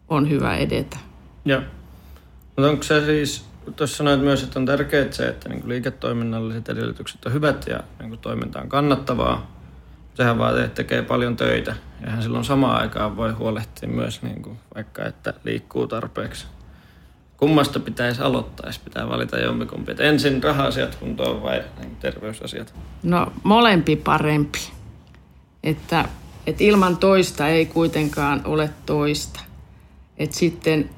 [0.10, 0.98] on hyvä edetä.
[1.46, 1.62] Joo.
[2.46, 7.26] Mutta onko se siis, tuossa sanoit myös, että on tärkeää se, että niin liiketoiminnalliset edellytykset
[7.26, 9.52] on hyvät ja niin toiminta on kannattavaa,
[10.14, 11.76] sehän että tekee paljon töitä.
[12.02, 16.48] Ja hän silloin samaan aikaan voi huolehtia myös niin vaikka, että liikkuu tarpeeksi.
[17.42, 19.92] Kummasta pitäisi aloittaa, jos pitää valita jompikumpi?
[19.92, 21.64] Että ensin raha-asiat kuntoon vai
[22.00, 22.74] terveysasiat?
[23.04, 24.60] No molempi parempi.
[25.64, 26.10] Että,
[26.48, 29.40] että ilman toista ei kuitenkaan ole toista.
[30.18, 30.90] Että sitten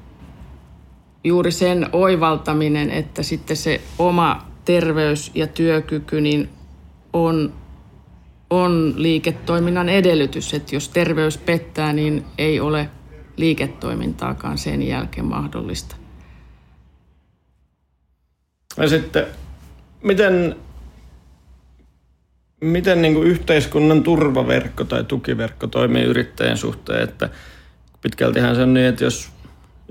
[1.24, 6.48] juuri sen oivaltaminen, että sitten se oma terveys ja työkyky niin
[7.12, 7.52] on
[8.50, 12.90] on liiketoiminnan edellytys, että jos terveys pettää, niin ei ole
[13.36, 16.03] liiketoimintaakaan sen jälkeen mahdollista.
[18.76, 19.26] Ja sitten,
[20.02, 20.56] miten,
[22.60, 27.28] miten niin kuin yhteiskunnan turvaverkko tai tukiverkko toimii yrittäjän suhteen, että
[28.00, 29.30] pitkältihän se on niin, että jos,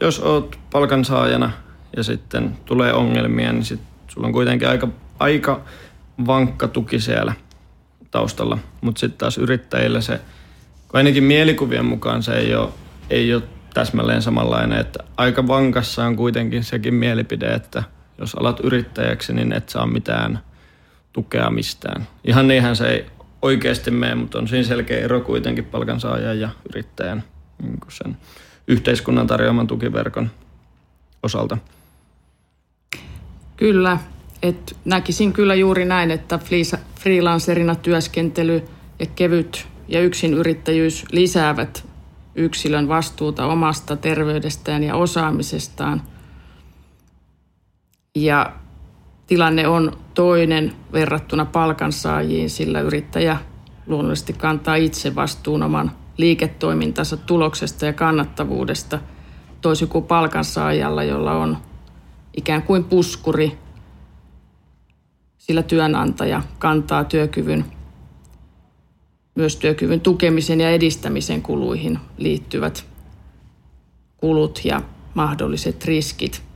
[0.02, 1.52] jos oot palkansaajana
[1.98, 4.88] ja sitten tulee ongelmia, niin sit sulla on kuitenkin aika,
[5.19, 5.62] aika
[6.26, 7.34] vankka tuki siellä–
[8.13, 8.58] taustalla.
[8.82, 10.19] Mutta sitten taas yrittäjillä se,
[10.88, 12.69] kun ainakin mielikuvien mukaan se ei ole,
[13.10, 13.43] ei ole
[13.74, 17.84] täsmälleen samanlainen, että aika vankassa on kuitenkin sekin mielipide, että
[18.17, 20.39] jos alat yrittäjäksi, niin et saa mitään
[21.13, 22.08] tukea mistään.
[22.23, 23.06] Ihan niinhän se ei
[23.41, 27.23] oikeasti mene, mutta on siinä selkeä ero kuitenkin palkansaajan ja yrittäjän
[27.62, 28.17] niin sen
[28.67, 30.32] yhteiskunnan tarjoaman tukiverkon
[31.23, 31.58] osalta.
[33.58, 33.97] Kyllä,
[34.41, 36.39] et näkisin kyllä juuri näin, että
[36.99, 38.63] freelancerina työskentely
[38.99, 41.86] ja kevyt ja yksin yrittäjyys lisäävät
[42.36, 46.02] yksilön vastuuta omasta terveydestään ja osaamisestaan.
[48.17, 48.54] Ja
[49.28, 53.38] tilanne on toinen verrattuna palkansaajiin, sillä yrittäjä
[53.88, 58.99] luonnollisesti kantaa itse vastuun oman liiketoimintansa tuloksesta ja kannattavuudesta,
[59.62, 61.58] toisin kuin palkansaajalla, jolla on
[62.38, 63.58] ikään kuin puskuri
[65.38, 67.65] sillä työnantaja kantaa työkyvyn,
[69.36, 72.86] myös työkyvyn tukemisen ja edistämisen kuluihin liittyvät
[74.17, 74.82] kulut ja
[75.13, 76.53] mahdolliset riskit.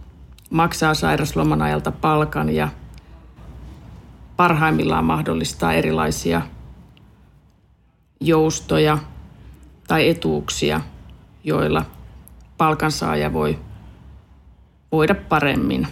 [0.50, 2.70] Maksaa sairasloman ajalta palkan ja
[4.38, 6.42] parhaimmillaan mahdollistaa erilaisia
[8.20, 8.98] joustoja
[9.88, 10.82] tai etuuksia,
[11.44, 11.86] joilla
[12.58, 13.60] palkansaaja voi
[14.92, 15.88] voida paremmin.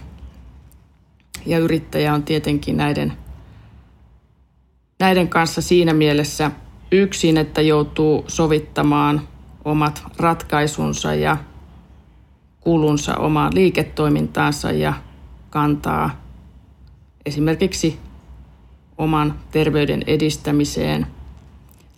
[1.46, 3.13] Ja yrittäjä on tietenkin näiden,
[5.00, 6.52] näiden kanssa siinä mielessä
[6.91, 9.28] yksin, että joutuu sovittamaan
[9.65, 11.38] omat ratkaisunsa ja
[12.65, 14.93] kulunsa omaan liiketoimintaansa ja
[15.49, 16.21] kantaa
[17.25, 17.99] esimerkiksi
[18.97, 21.08] oman terveyden edistämiseen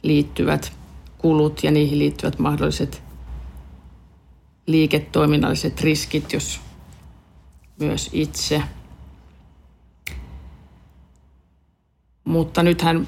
[0.03, 0.73] liittyvät
[1.17, 3.03] kulut ja niihin liittyvät mahdolliset
[4.65, 6.62] liiketoiminnalliset riskit, jos
[7.80, 8.63] myös itse.
[12.23, 13.08] Mutta nythän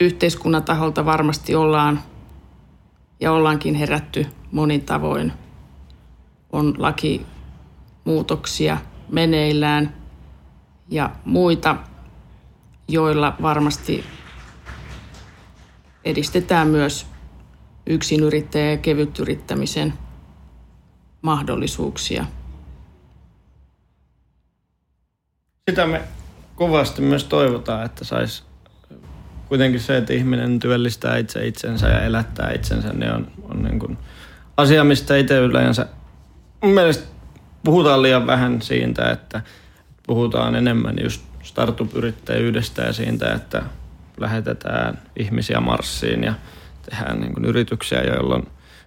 [0.00, 2.02] yhteiskunnan taholta varmasti ollaan
[3.20, 5.32] ja ollaankin herätty monin tavoin.
[6.52, 9.96] On lakimuutoksia meneillään
[10.88, 11.76] ja muita,
[12.88, 14.04] joilla varmasti
[16.04, 17.06] edistetään myös
[17.86, 19.94] yksinyrittäjä ja kevytyrittämisen
[21.22, 22.26] mahdollisuuksia.
[25.70, 26.02] Sitä me
[26.54, 28.44] kovasti myös toivotaan, että saisi
[29.48, 33.98] kuitenkin se, että ihminen työllistää itse itsensä ja elättää itsensä, niin on, on niin kuin
[34.56, 35.86] asia, mistä itse yleensä
[36.62, 37.06] mun mielestä
[37.64, 39.42] puhutaan liian vähän siitä, että
[40.06, 43.62] puhutaan enemmän just startup-yrittäjyydestä ja siitä, että
[44.20, 46.34] lähetetään ihmisiä Marsiin ja
[46.90, 48.46] tehdään niin kuin yrityksiä, joilla on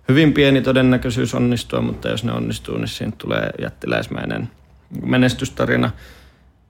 [0.09, 4.49] hyvin pieni todennäköisyys onnistua, mutta jos ne onnistuu, niin siitä tulee jättiläismäinen
[5.03, 5.91] menestystarina.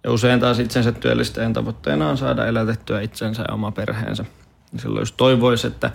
[0.04, 4.26] Ja usein taas itsensä työllistäjän tavoitteena on saada elätettyä itsensä ja oma perheensä.
[4.74, 5.92] Ja silloin jos toivoisi, että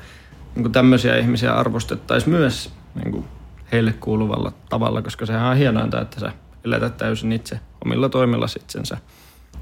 [0.54, 3.24] niin tämmöisiä ihmisiä arvostettaisiin myös niin kuin
[3.72, 6.32] heille kuuluvalla tavalla, koska sehän on hienointa, että sä
[6.64, 8.98] elätät täysin itse omilla toimilla itsensä.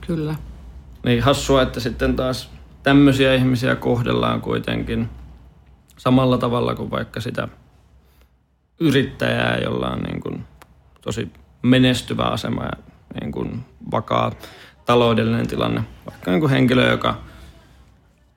[0.06, 0.34] Kyllä.
[1.04, 2.50] Niin hassua, että sitten taas
[2.82, 5.08] tämmöisiä ihmisiä kohdellaan kuitenkin
[5.98, 7.48] samalla tavalla kuin vaikka sitä
[8.80, 10.44] yrittäjää, jolla on niin kuin
[11.00, 14.32] tosi menestyvä asema ja niin kuin vakaa
[14.86, 15.82] taloudellinen tilanne.
[16.10, 17.18] Vaikka niin kuin henkilö, joka,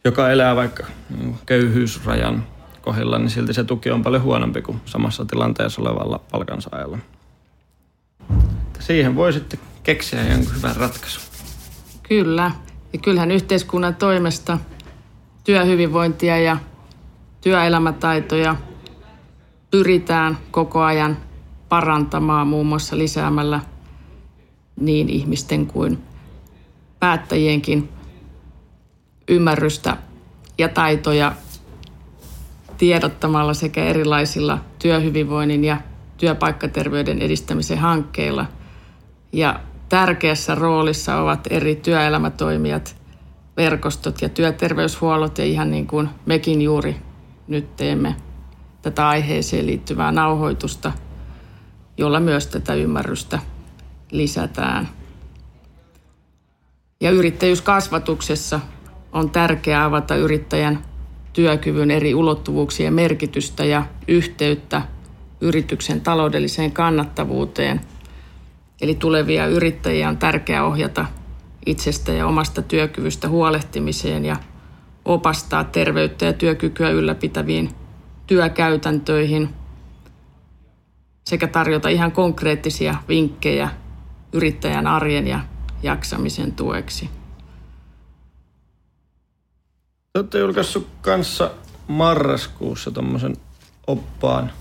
[0.04, 2.44] joka elää vaikka niin köyhyysrajan
[2.82, 6.98] kohdilla, niin silti se tuki on paljon huonompi kuin samassa tilanteessa olevalla palkansaajalla.
[8.80, 11.24] Siihen voi sitten keksiä jonkun hyvän ratkaisun.
[12.04, 12.52] Kyllä.
[12.94, 14.58] Ja kyllähän yhteiskunnan toimesta
[15.44, 16.58] työhyvinvointia ja
[17.42, 18.56] työelämätaitoja
[19.72, 21.18] pyritään koko ajan
[21.70, 23.60] parantamaan muun muassa lisäämällä
[24.80, 26.04] niin ihmisten kuin
[27.00, 27.90] päättäjienkin
[29.28, 29.98] ymmärrystä
[30.58, 31.34] ja taitoja
[32.78, 35.78] tiedottamalla sekä erilaisilla työhyvinvoinnin ja
[36.18, 38.46] työpaikkaterveyden edistämisen hankkeilla.
[39.34, 39.60] Ja
[39.90, 42.96] tärkeässä roolissa ovat eri työelämätoimijat,
[43.58, 46.96] verkostot ja työterveyshuollot ja ihan niin kuin mekin juuri
[47.48, 48.16] nyt teemme
[48.82, 50.92] tätä aiheeseen liittyvää nauhoitusta,
[51.98, 53.40] jolla myös tätä ymmärrystä
[54.12, 54.90] lisätään.
[57.02, 58.60] Ja yrittäjyyskasvatuksessa
[59.12, 60.80] on tärkeää avata yrittäjän
[61.34, 64.82] työkyvyn eri ulottuvuuksien merkitystä ja yhteyttä
[65.42, 67.82] yrityksen taloudelliseen kannattavuuteen.
[68.82, 71.06] Eli tulevia yrittäjiä on tärkeää ohjata
[71.66, 74.36] itsestä ja omasta työkyvystä huolehtimiseen ja
[75.06, 77.70] opastaa terveyttä ja työkykyä ylläpitäviin
[78.28, 79.50] työkäytäntöihin
[81.24, 83.70] sekä tarjota ihan konkreettisia vinkkejä
[84.36, 85.40] yrittäjän arjen ja
[85.84, 87.10] jaksamisen tueksi.
[90.14, 91.52] Te olette julkaissut kanssa
[91.88, 93.38] marraskuussa tuommoisen
[93.88, 94.52] oppaan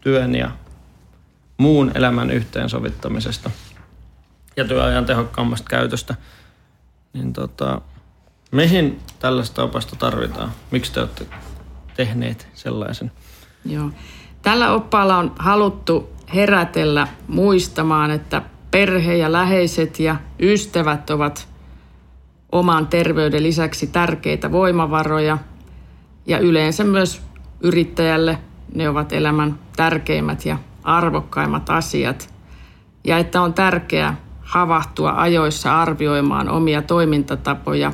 [0.00, 0.50] työn ja
[1.58, 3.50] muun elämän yhteensovittamisesta
[4.56, 6.14] ja työajan tehokkaammasta käytöstä.
[7.12, 7.80] Niin tota,
[8.52, 10.52] mihin tällaista opasta tarvitaan?
[10.70, 11.26] Miksi te olette
[11.96, 13.12] tehneet sellaisen?
[13.64, 13.90] Joo.
[14.42, 21.48] Tällä oppaalla on haluttu herätellä muistamaan, että perhe ja läheiset ja ystävät ovat
[22.52, 25.38] oman terveyden lisäksi tärkeitä voimavaroja
[26.26, 27.22] ja yleensä myös
[27.60, 28.38] yrittäjälle
[28.74, 32.34] ne ovat elämän tärkeimmät ja arvokkaimmat asiat.
[33.04, 37.92] Ja että on tärkeää havahtua ajoissa arvioimaan omia toimintatapoja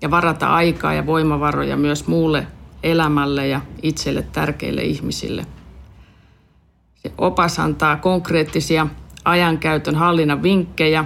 [0.00, 2.46] ja varata aikaa ja voimavaroja myös muulle
[2.82, 5.46] elämälle ja itselle tärkeille ihmisille.
[6.94, 8.86] Se opas antaa konkreettisia
[9.24, 11.04] ajankäytön hallinnan vinkkejä,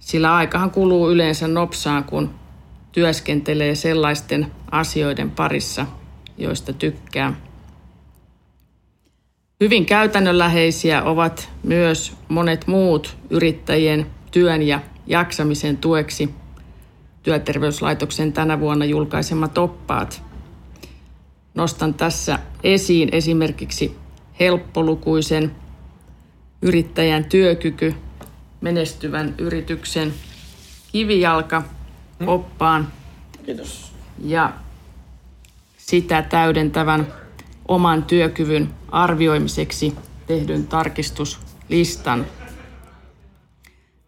[0.00, 2.30] sillä aikahan kuluu yleensä nopsaan, kun
[2.92, 5.86] työskentelee sellaisten asioiden parissa,
[6.38, 7.34] joista tykkää.
[9.60, 16.34] Hyvin käytännönläheisiä ovat myös monet muut yrittäjien työn ja jaksamisen tueksi
[17.22, 20.22] Työterveyslaitoksen tänä vuonna julkaisemat oppaat.
[21.54, 23.96] Nostan tässä esiin esimerkiksi
[24.40, 25.50] helppolukuisen
[26.62, 27.94] yrittäjän työkyky
[28.60, 30.14] menestyvän yrityksen
[30.92, 31.62] kivijalka
[32.26, 32.88] oppaan.
[33.46, 33.92] Kiitos.
[34.24, 34.52] Ja
[35.76, 37.06] sitä täydentävän
[37.68, 39.94] oman työkyvyn arvioimiseksi
[40.26, 42.26] tehdyn tarkistuslistan.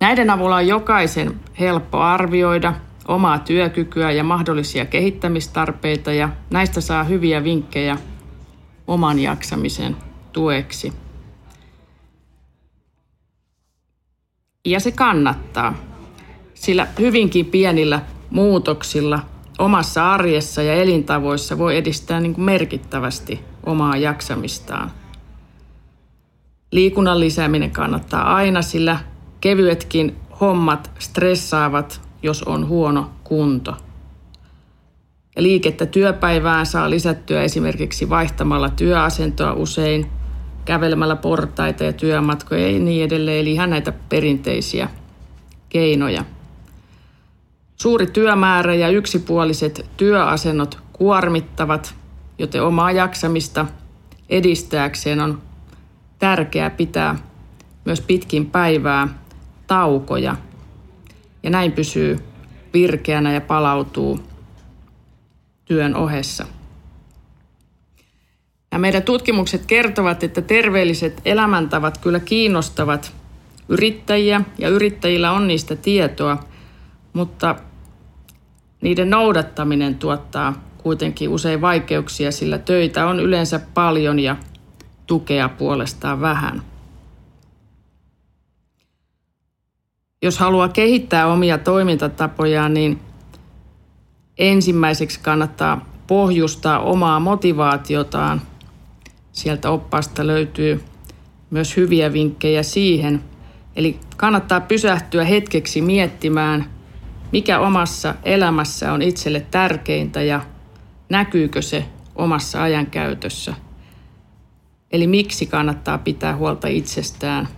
[0.00, 2.74] Näiden avulla on jokaisen helppo arvioida
[3.08, 7.98] omaa työkykyä ja mahdollisia kehittämistarpeita ja näistä saa hyviä vinkkejä
[8.86, 9.96] oman jaksamisen
[10.32, 11.01] tueksi.
[14.66, 15.74] Ja se kannattaa,
[16.54, 19.20] sillä hyvinkin pienillä muutoksilla
[19.58, 24.90] omassa arjessa ja elintavoissa voi edistää niin kuin merkittävästi omaa jaksamistaan.
[26.72, 28.98] Liikunnan lisääminen kannattaa aina, sillä
[29.40, 33.76] kevyetkin hommat stressaavat, jos on huono kunto.
[35.36, 40.06] Ja liikettä työpäivään saa lisättyä esimerkiksi vaihtamalla työasentoa usein,
[40.64, 44.88] kävelemällä portaita ja työmatkoja ja niin edelleen, eli ihan näitä perinteisiä
[45.68, 46.24] keinoja.
[47.76, 51.94] Suuri työmäärä ja yksipuoliset työasennot kuormittavat,
[52.38, 53.66] joten omaa jaksamista
[54.28, 55.42] edistääkseen on
[56.18, 57.16] tärkeää pitää
[57.84, 59.08] myös pitkin päivää
[59.66, 60.36] taukoja.
[61.42, 62.18] Ja näin pysyy
[62.74, 64.20] virkeänä ja palautuu
[65.64, 66.46] työn ohessa.
[68.72, 73.12] Ja meidän tutkimukset kertovat, että terveelliset elämäntavat kyllä kiinnostavat
[73.68, 76.38] yrittäjiä ja yrittäjillä on niistä tietoa,
[77.12, 77.56] mutta
[78.80, 84.36] niiden noudattaminen tuottaa kuitenkin usein vaikeuksia, sillä töitä on yleensä paljon ja
[85.06, 86.62] tukea puolestaan vähän.
[90.22, 93.00] Jos haluaa kehittää omia toimintatapojaan, niin
[94.38, 98.42] ensimmäiseksi kannattaa pohjustaa omaa motivaatiotaan.
[99.32, 100.84] Sieltä oppaasta löytyy
[101.50, 103.24] myös hyviä vinkkejä siihen.
[103.76, 106.70] Eli kannattaa pysähtyä hetkeksi miettimään,
[107.32, 110.40] mikä omassa elämässä on itselle tärkeintä ja
[111.08, 113.54] näkyykö se omassa ajankäytössä.
[114.92, 117.48] Eli miksi kannattaa pitää huolta itsestään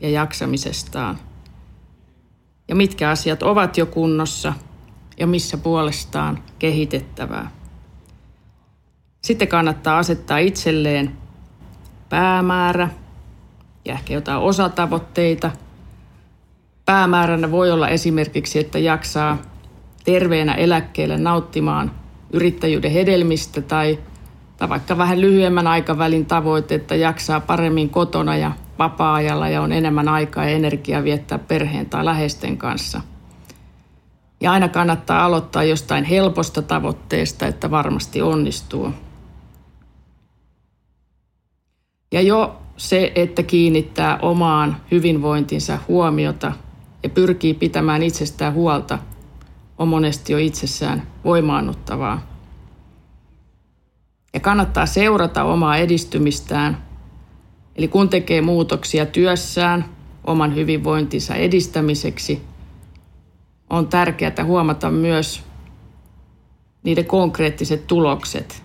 [0.00, 1.18] ja jaksamisestaan.
[2.68, 4.52] Ja mitkä asiat ovat jo kunnossa
[5.18, 7.57] ja missä puolestaan kehitettävää.
[9.22, 11.12] Sitten kannattaa asettaa itselleen
[12.08, 12.88] päämäärä
[13.84, 15.50] ja ehkä jotain osatavoitteita.
[16.84, 19.38] Päämääränä voi olla esimerkiksi, että jaksaa
[20.04, 21.90] terveenä eläkkeelle nauttimaan
[22.32, 23.98] yrittäjyyden hedelmistä tai,
[24.56, 30.08] tai vaikka vähän lyhyemmän aikavälin tavoite, että jaksaa paremmin kotona ja vapaa-ajalla ja on enemmän
[30.08, 33.00] aikaa ja energiaa viettää perheen tai läheisten kanssa.
[34.40, 38.92] Ja aina kannattaa aloittaa jostain helposta tavoitteesta, että varmasti onnistuu.
[42.12, 46.52] Ja jo se, että kiinnittää omaan hyvinvointinsa huomiota
[47.02, 48.98] ja pyrkii pitämään itsestään huolta,
[49.78, 52.26] on monesti jo itsessään voimaannuttavaa.
[54.34, 56.84] Ja kannattaa seurata omaa edistymistään.
[57.76, 59.84] Eli kun tekee muutoksia työssään
[60.24, 62.42] oman hyvinvointinsa edistämiseksi,
[63.70, 65.42] on tärkeää huomata myös
[66.82, 68.62] niiden konkreettiset tulokset.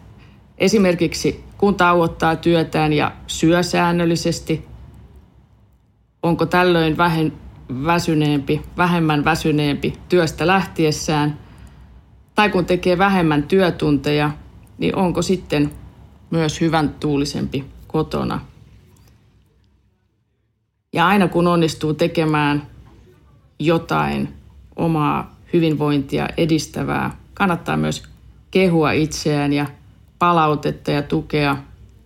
[0.58, 4.66] Esimerkiksi kun tauottaa työtään ja syö säännöllisesti,
[6.24, 7.34] onko tällöin vähen,
[7.86, 11.40] väsyneempi, vähemmän väsyneempi työstä lähtiessään,
[12.36, 14.32] tai kun tekee vähemmän työtunteja,
[14.78, 15.72] niin onko sitten
[16.30, 18.42] myös hyvän tuulisempi kotona.
[20.94, 22.68] Ja aina kun onnistuu tekemään
[23.60, 24.34] jotain
[24.76, 28.04] omaa hyvinvointia edistävää, kannattaa myös
[28.52, 29.66] kehua itseään ja
[30.24, 31.58] palautetta ja tukea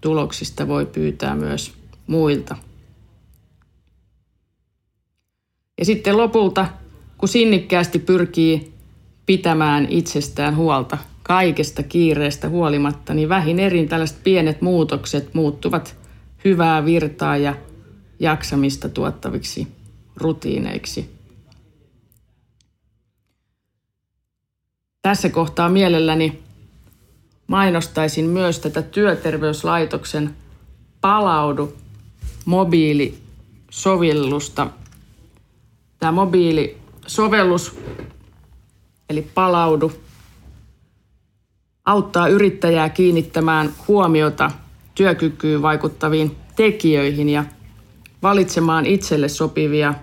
[0.01, 1.73] tuloksista voi pyytää myös
[2.07, 2.55] muilta.
[5.79, 6.67] Ja sitten lopulta,
[7.17, 8.73] kun sinnikkäästi pyrkii
[9.25, 15.95] pitämään itsestään huolta kaikesta kiireestä huolimatta, niin vähin erin tällaiset pienet muutokset muuttuvat
[16.45, 17.55] hyvää virtaa ja
[18.19, 19.67] jaksamista tuottaviksi
[20.15, 21.09] rutiineiksi.
[25.01, 26.46] Tässä kohtaa mielelläni
[27.47, 30.35] mainostaisin myös tätä työterveyslaitoksen
[31.01, 31.73] palaudu
[32.45, 34.67] mobiilisovellusta.
[35.99, 37.79] Tämä mobiilisovellus,
[39.09, 39.91] eli palaudu,
[41.85, 44.51] auttaa yrittäjää kiinnittämään huomiota
[44.95, 47.45] työkykyyn vaikuttaviin tekijöihin ja
[48.23, 49.93] valitsemaan itselle sopivia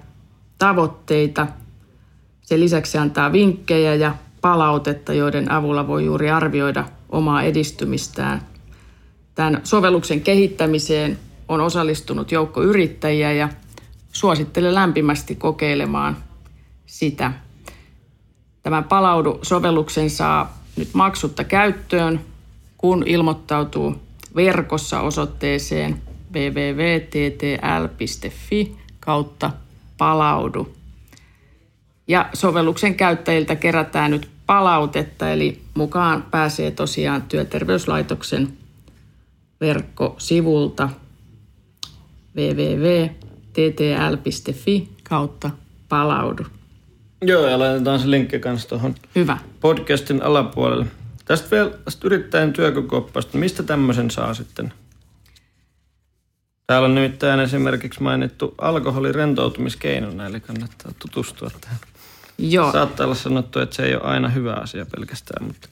[0.58, 1.46] tavoitteita.
[2.42, 8.42] Sen lisäksi antaa vinkkejä ja palautetta, joiden avulla voi juuri arvioida omaa edistymistään.
[9.34, 13.48] Tämän sovelluksen kehittämiseen on osallistunut joukko yrittäjiä ja
[14.12, 16.16] suosittelen lämpimästi kokeilemaan
[16.86, 17.32] sitä.
[18.62, 22.20] Tämän palaudu-sovelluksen saa nyt maksutta käyttöön,
[22.78, 23.94] kun ilmoittautuu
[24.36, 26.02] verkossa osoitteeseen
[26.32, 27.56] www.ttl.fi
[29.00, 29.50] kautta
[29.98, 30.72] palaudu.
[32.08, 38.52] Ja sovelluksen käyttäjiltä kerätään nyt palautetta, eli mukaan pääsee tosiaan työterveyslaitoksen
[39.60, 40.88] verkkosivulta
[42.36, 43.18] www.ttl.fi
[45.08, 45.50] kautta
[45.88, 46.46] palaudu.
[47.22, 49.38] Joo, ja laitetaan se linkki kanssa tuohon Hyvä.
[49.60, 50.86] podcastin alapuolelle.
[51.24, 53.38] Tästä vielä tästä yrittäjän työkokooppaasta.
[53.38, 54.72] Mistä tämmöisen saa sitten?
[56.66, 61.78] Täällä on nimittäin esimerkiksi mainittu alkoholi rentoutumiskeinona, eli kannattaa tutustua tähän.
[62.38, 65.68] Joo, Saattaa olla sanottu, että se ei ole aina hyvä asia pelkästään, mutta,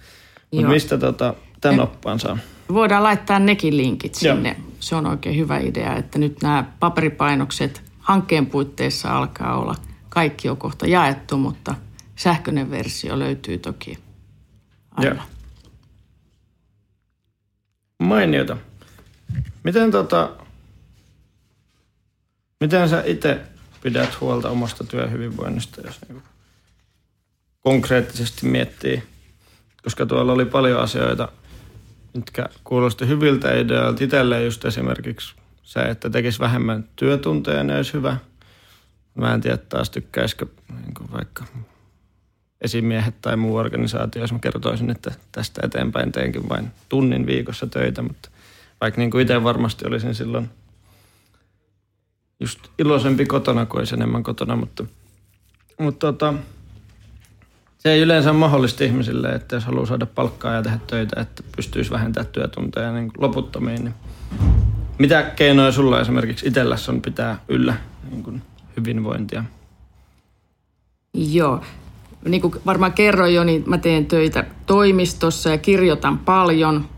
[0.50, 0.70] mutta Joo.
[0.70, 2.38] mistä tota, tämän oppaan saa?
[2.72, 4.34] voidaan laittaa nekin linkit Joo.
[4.34, 4.56] sinne.
[4.80, 9.74] Se on oikein hyvä idea, että nyt nämä paperipainokset hankkeen puitteissa alkaa olla.
[10.08, 11.74] Kaikki on kohta jaettu, mutta
[12.16, 13.98] sähköinen versio löytyy toki
[14.90, 15.14] aina.
[15.14, 15.22] Joo.
[17.98, 18.56] Mainiota.
[19.64, 20.30] Miten tota,
[22.60, 23.40] miten sä itse
[23.82, 26.22] pidät huolta omasta työhyvinvoinnista, jos niinku
[27.62, 29.02] konkreettisesti miettii?
[29.82, 31.28] Koska tuolla oli paljon asioita,
[32.14, 34.04] mitkä kuulosti hyviltä ideoilta.
[34.04, 38.16] Itselleen just esimerkiksi se, että tekisi vähemmän työtunteja, ne olisi hyvä.
[39.14, 41.44] Mä en tiedä taas tykkäisikö niin vaikka
[42.60, 48.02] esimiehet tai muu organisaatio, jos mä kertoisin, että tästä eteenpäin teenkin vain tunnin viikossa töitä,
[48.02, 48.28] mutta
[48.80, 50.50] vaikka niin kuin itse varmasti olisin silloin
[52.40, 54.84] just iloisempi kotona, kuin olisi enemmän kotona, mutta,
[55.78, 56.34] mutta tota,
[57.82, 61.42] se ei yleensä ole mahdollista ihmisille, että jos haluaa saada palkkaa ja tehdä töitä, että
[61.56, 63.94] pystyisi vähentämään työtunteja niin loputtomiin, niin
[64.98, 67.74] mitä keinoja sulla esimerkiksi itselläsi on pitää yllä
[68.10, 68.42] niin kuin
[68.76, 69.44] hyvinvointia?
[71.14, 71.62] Joo.
[72.24, 76.88] Niin kuin varmaan kerroin jo, niin mä teen töitä toimistossa ja kirjoitan paljon.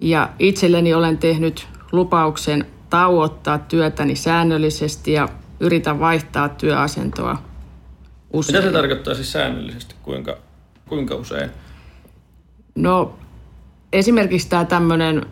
[0.00, 5.28] Ja itselleni olen tehnyt lupauksen tauottaa työtäni säännöllisesti ja
[5.60, 7.49] yritän vaihtaa työasentoa
[8.32, 8.56] usein.
[8.56, 9.94] Mitä se tarkoittaa siis säännöllisesti?
[10.02, 10.38] Kuinka,
[10.88, 11.50] kuinka usein?
[12.74, 13.14] No
[13.92, 15.26] esimerkiksi tämä tämmöinen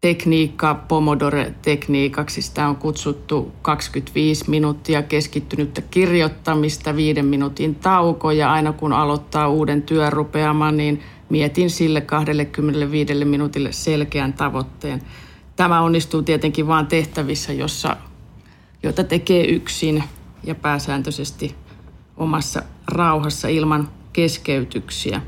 [0.00, 8.92] tekniikka, Pomodore-tekniikaksi, sitä on kutsuttu 25 minuuttia keskittynyttä kirjoittamista, viiden minuutin tauko ja aina kun
[8.92, 15.02] aloittaa uuden työrupeaman, niin mietin sille 25 minuutille selkeän tavoitteen.
[15.56, 17.96] Tämä onnistuu tietenkin vain tehtävissä, jossa,
[18.82, 20.04] joita tekee yksin
[20.44, 21.56] ja pääsääntöisesti
[22.16, 25.22] omassa rauhassa ilman keskeytyksiä.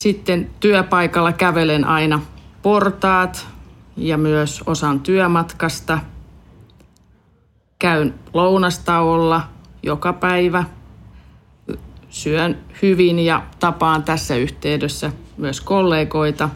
[0.00, 2.20] Sitten työpaikalla kävelen aina
[2.62, 3.46] portaat
[3.96, 5.98] ja myös osan työmatkasta.
[7.78, 9.48] Käyn lounastauolla
[9.82, 10.64] joka päivä.
[12.10, 16.48] Syön hyvin ja tapaan tässä yhteydessä myös kollegoita.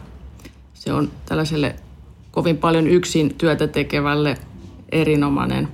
[0.73, 1.75] Se on tällaiselle
[2.35, 4.37] kovin paljon yksin työtä tekevälle
[4.91, 5.67] erinomainen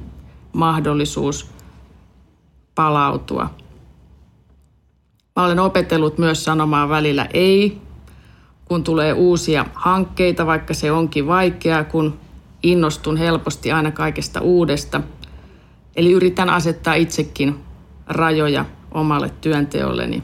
[0.54, 1.52] mahdollisuus
[2.76, 3.50] palautua.
[5.36, 7.82] Mä olen opetellut myös sanomaan välillä ei,
[8.66, 12.20] kun tulee uusia hankkeita, vaikka se onkin vaikeaa, kun
[12.64, 15.02] innostun helposti aina kaikesta uudesta.
[15.96, 17.56] Eli yritän asettaa itsekin
[18.08, 20.24] rajoja omalle työnteolleni.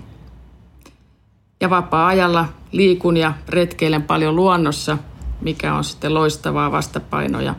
[1.62, 4.98] Ja vapaa-ajalla liikun ja retkeilen paljon luonnossa,
[5.42, 7.56] mikä on sitten loistavaa vastapainoja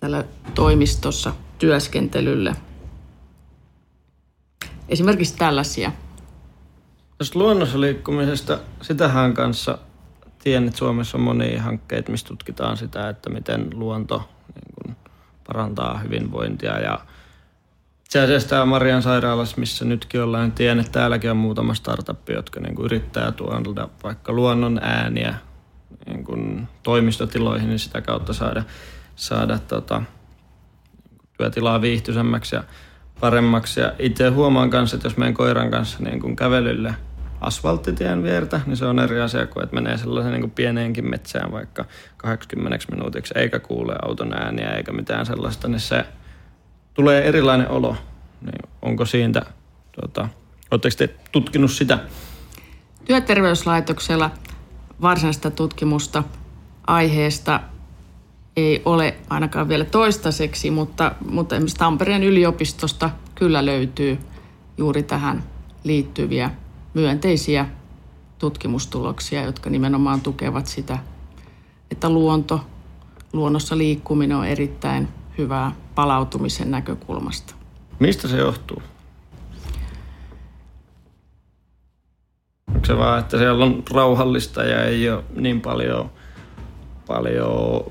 [0.00, 2.56] tällä toimistossa työskentelylle.
[4.88, 5.92] Esimerkiksi tällaisia.
[7.18, 9.78] Tuosta luonnossa liikkumisesta, sitähän kanssa
[10.44, 14.96] tiedän, että Suomessa on monia hankkeita, missä tutkitaan sitä, että miten luonto niin kuin,
[15.46, 16.78] parantaa hyvinvointia.
[16.78, 17.00] Ja
[18.04, 22.28] itse asiassa tämä Marian sairaalassa, missä nytkin ollaan, niin tiedän, että täälläkin on muutama startup,
[22.28, 25.34] jotka niin kuin, yrittää tuoda vaikka luonnon ääniä
[26.08, 28.62] niin kuin, toimistotiloihin, niin sitä kautta saada,
[29.16, 30.02] saada tota,
[31.36, 32.64] työtilaa viihtyisemmäksi ja
[33.20, 33.80] paremmaksi.
[33.80, 36.94] Ja itse huomaan kanssa, että jos menen koiran kanssa niin kuin kävelylle
[37.40, 41.52] asfalttitien viertä, niin se on eri asia kuin, että menee sellaisen niin kuin pieneenkin metsään
[41.52, 41.84] vaikka
[42.16, 46.04] 80 minuutiksi, eikä kuule auton ääniä eikä mitään sellaista, niin se
[46.94, 47.96] tulee erilainen olo.
[48.40, 49.42] Niin onko siitä,
[50.00, 50.28] tota,
[50.70, 51.98] oletteko te tutkinut sitä?
[53.04, 54.30] Työterveyslaitoksella
[55.02, 56.24] varsinaista tutkimusta
[56.86, 57.60] aiheesta
[58.56, 64.18] ei ole ainakaan vielä toistaiseksi, mutta, mutta esimerkiksi Tampereen yliopistosta kyllä löytyy
[64.78, 65.44] juuri tähän
[65.84, 66.50] liittyviä
[66.94, 67.66] myönteisiä
[68.38, 70.98] tutkimustuloksia, jotka nimenomaan tukevat sitä,
[71.90, 72.60] että luonto,
[73.32, 77.54] luonnossa liikkuminen on erittäin hyvää palautumisen näkökulmasta.
[77.98, 78.82] Mistä se johtuu?
[82.74, 86.10] Onko se vaan, että siellä on rauhallista ja ei ole niin paljon,
[87.06, 87.84] paljon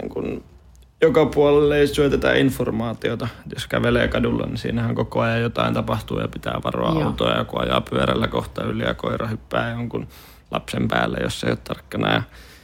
[0.00, 0.44] niin kuin,
[1.02, 3.28] joka puolelle ei syötetä informaatiota.
[3.54, 7.06] Jos kävelee kadulla, niin siinähän koko ajan jotain tapahtuu ja pitää varoa Joo.
[7.06, 7.30] autoa.
[7.30, 10.08] Ja kun ajaa pyörällä kohta yli ja koira hyppää jonkun
[10.50, 12.12] lapsen päälle, jos se ei ole tarkkana.
[12.12, 12.22] Ja...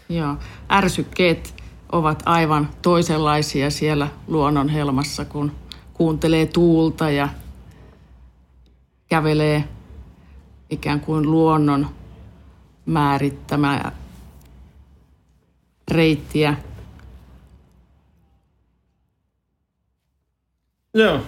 [0.08, 0.36] Joo,
[0.70, 1.54] ärsykkeet
[1.92, 5.52] ovat aivan toisenlaisia siellä luonnon helmassa, kun
[5.94, 7.28] kuuntelee tuulta ja
[9.08, 9.64] kävelee
[10.70, 11.86] ikään kuin luonnon
[12.86, 13.92] määrittämää
[15.90, 16.56] reittiä.
[20.94, 21.22] Joo.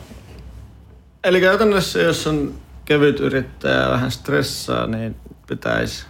[1.25, 5.17] Eli käytännössä, jos on kevyt yrittäjä vähän stressaa, niin
[5.47, 6.07] pitäisi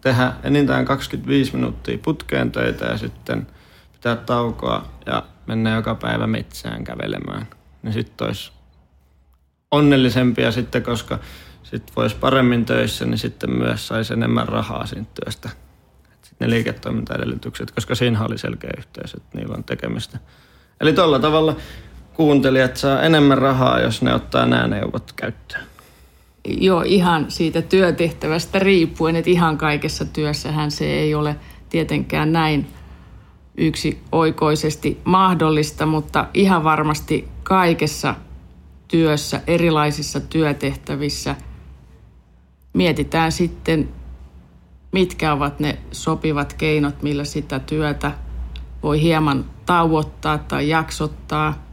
[0.00, 3.46] tehdä enintään 25 minuuttia putkeen töitä ja sitten
[3.92, 7.46] pitää taukoa ja mennä joka päivä metsään kävelemään.
[7.82, 8.52] Niin sitten olisi
[9.70, 11.18] onnellisempia sitten, koska
[11.70, 15.48] sitten voisi paremmin töissä, niin sitten myös saisi enemmän rahaa siitä työstä.
[16.22, 20.18] Sitten ne liiketoimintaedellytykset, koska siinä oli selkeä yhteys, että niillä on tekemistä.
[20.80, 21.56] Eli tuolla tavalla
[22.14, 25.64] kuuntelijat saa enemmän rahaa, jos ne ottaa nämä neuvot käyttöön.
[26.44, 31.36] Joo, ihan siitä työtehtävästä riippuen, että ihan kaikessa työssähän se ei ole
[31.68, 32.66] tietenkään näin
[33.56, 38.14] yksi oikoisesti mahdollista, mutta ihan varmasti kaikessa
[38.88, 41.36] työssä, erilaisissa työtehtävissä–
[42.72, 43.88] mietitään sitten,
[44.92, 48.12] mitkä ovat ne sopivat keinot, millä sitä työtä
[48.82, 51.66] voi hieman tauottaa tai jaksottaa.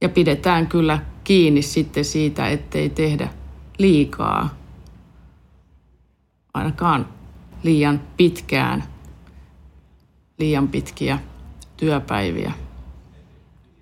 [0.00, 3.28] Ja pidetään kyllä kiinni sitten siitä, ettei tehdä
[3.78, 4.54] liikaa,
[6.54, 7.08] ainakaan
[7.62, 8.84] liian pitkään,
[10.38, 11.18] liian pitkiä
[11.76, 12.52] työpäiviä.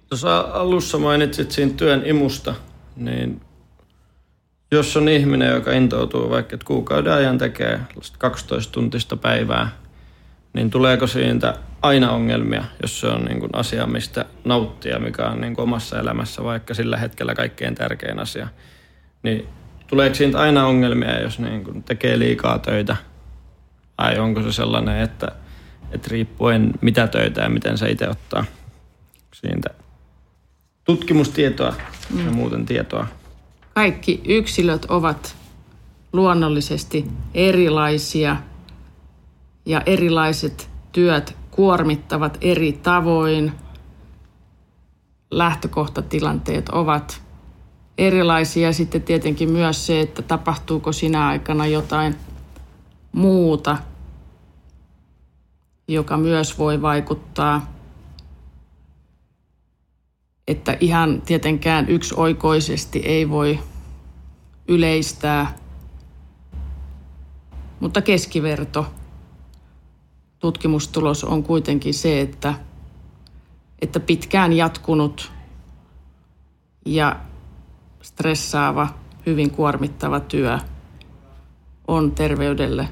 [0.08, 2.54] Tuossa alussa mainitsit siinä työn imusta–
[2.96, 3.40] niin
[4.70, 7.80] jos on ihminen, joka intoutuu vaikka, että kuukauden ajan tekee
[8.18, 9.68] 12 tuntista päivää,
[10.52, 15.40] niin tuleeko siitä aina ongelmia, jos se on niin kuin asia, mistä nauttia, mikä on
[15.40, 18.48] niin kuin omassa elämässä vaikka sillä hetkellä kaikkein tärkein asia.
[19.22, 19.48] Niin
[19.86, 22.96] tuleeko siitä aina ongelmia, jos niin kuin tekee liikaa töitä?
[23.98, 25.28] Vai onko se sellainen, että,
[25.90, 28.44] että riippuen mitä töitä ja miten se itse ottaa
[29.34, 29.70] siitä
[30.84, 31.74] tutkimustietoa
[32.10, 32.24] mm.
[32.24, 33.06] ja muuten tietoa.
[33.74, 35.36] Kaikki yksilöt ovat
[36.12, 38.36] luonnollisesti erilaisia
[39.66, 43.52] ja erilaiset työt kuormittavat eri tavoin.
[45.30, 47.22] Lähtökohtatilanteet ovat
[47.98, 48.72] erilaisia.
[48.72, 52.16] Sitten tietenkin myös se, että tapahtuuko sinä aikana jotain
[53.12, 53.76] muuta,
[55.88, 57.72] joka myös voi vaikuttaa
[60.48, 63.58] että ihan tietenkään yksioikoisesti ei voi
[64.68, 65.54] yleistää,
[67.80, 68.86] mutta keskiverto
[70.38, 72.54] tutkimustulos on kuitenkin se, että,
[73.82, 75.32] että pitkään jatkunut
[76.86, 77.16] ja
[78.02, 78.88] stressaava,
[79.26, 80.58] hyvin kuormittava työ
[81.88, 82.88] on terveydelle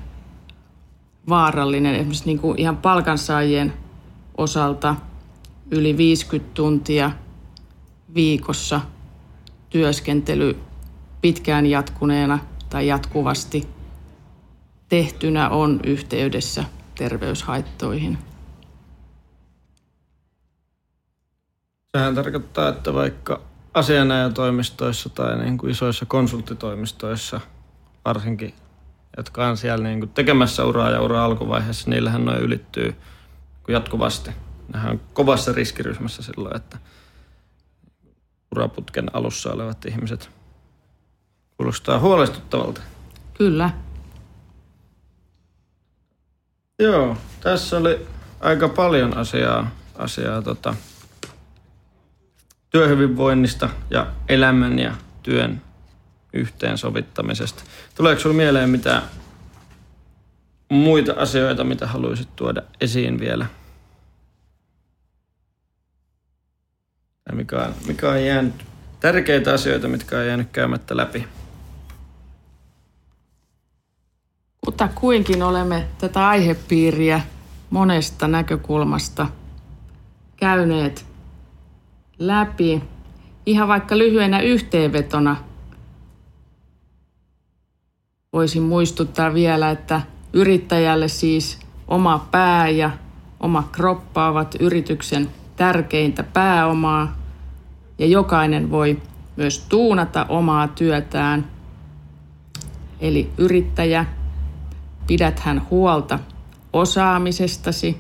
[1.29, 1.95] vaarallinen.
[1.95, 3.73] Esimerkiksi niin kuin ihan palkansaajien
[4.39, 4.97] osalta
[5.71, 7.11] yli 50 tuntia–
[8.15, 8.81] viikossa
[9.71, 10.59] työskentely
[11.21, 12.39] pitkään jatkuneena
[12.71, 13.69] tai jatkuvasti
[14.89, 18.19] tehtynä on yhteydessä terveyshaittoihin.
[21.97, 23.41] Sehän tarkoittaa, että vaikka
[23.75, 27.41] asianajatoimistoissa tai niin kuin isoissa konsulttitoimistoissa
[28.05, 28.55] varsinkin,
[29.17, 32.95] jotka on siellä niin kuin tekemässä uraa ja uraa alkuvaiheessa, niillähän noin ylittyy
[33.69, 34.31] jatkuvasti.
[34.73, 36.79] Nehän on kovassa riskiryhmässä silloin, että–
[38.53, 40.31] uraputken alussa olevat ihmiset.
[41.57, 42.81] Kuulostaa huolestuttavalta.
[43.35, 43.71] Kyllä.
[46.79, 48.07] Joo, tässä oli
[48.41, 50.75] aika paljon asiaa, asiaa tota,
[52.71, 55.63] työhyvinvoinnista ja elämän ja työn
[56.33, 57.65] yhteensovittamisesta.
[57.95, 59.03] Tuleeko sinulle mieleen mitään
[60.69, 63.47] muita asioita, mitä haluaisit tuoda esiin vielä?
[67.31, 68.55] ja mikä on, mikä on jäänyt,
[69.01, 71.29] tärkeitä asioita, mitkä on jäänyt käymättä läpi.
[74.67, 77.21] Mutta kuinkin olemme tätä aihepiiriä
[77.71, 79.27] monesta näkökulmasta
[80.37, 81.07] käyneet
[82.19, 82.83] läpi.
[83.47, 85.37] Ihan vaikka lyhyenä yhteenvetona
[88.33, 90.01] voisin muistuttaa vielä, että
[90.33, 91.59] yrittäjälle siis
[91.89, 92.91] oma pää ja
[93.41, 97.20] oma kroppa ovat yrityksen tärkeintä pääomaa,
[98.01, 99.03] ja jokainen voi
[99.37, 101.47] myös tuunata omaa työtään.
[103.01, 104.07] Eli yrittäjä,
[105.07, 106.19] pidät hän huolta
[106.73, 107.97] osaamisestasi,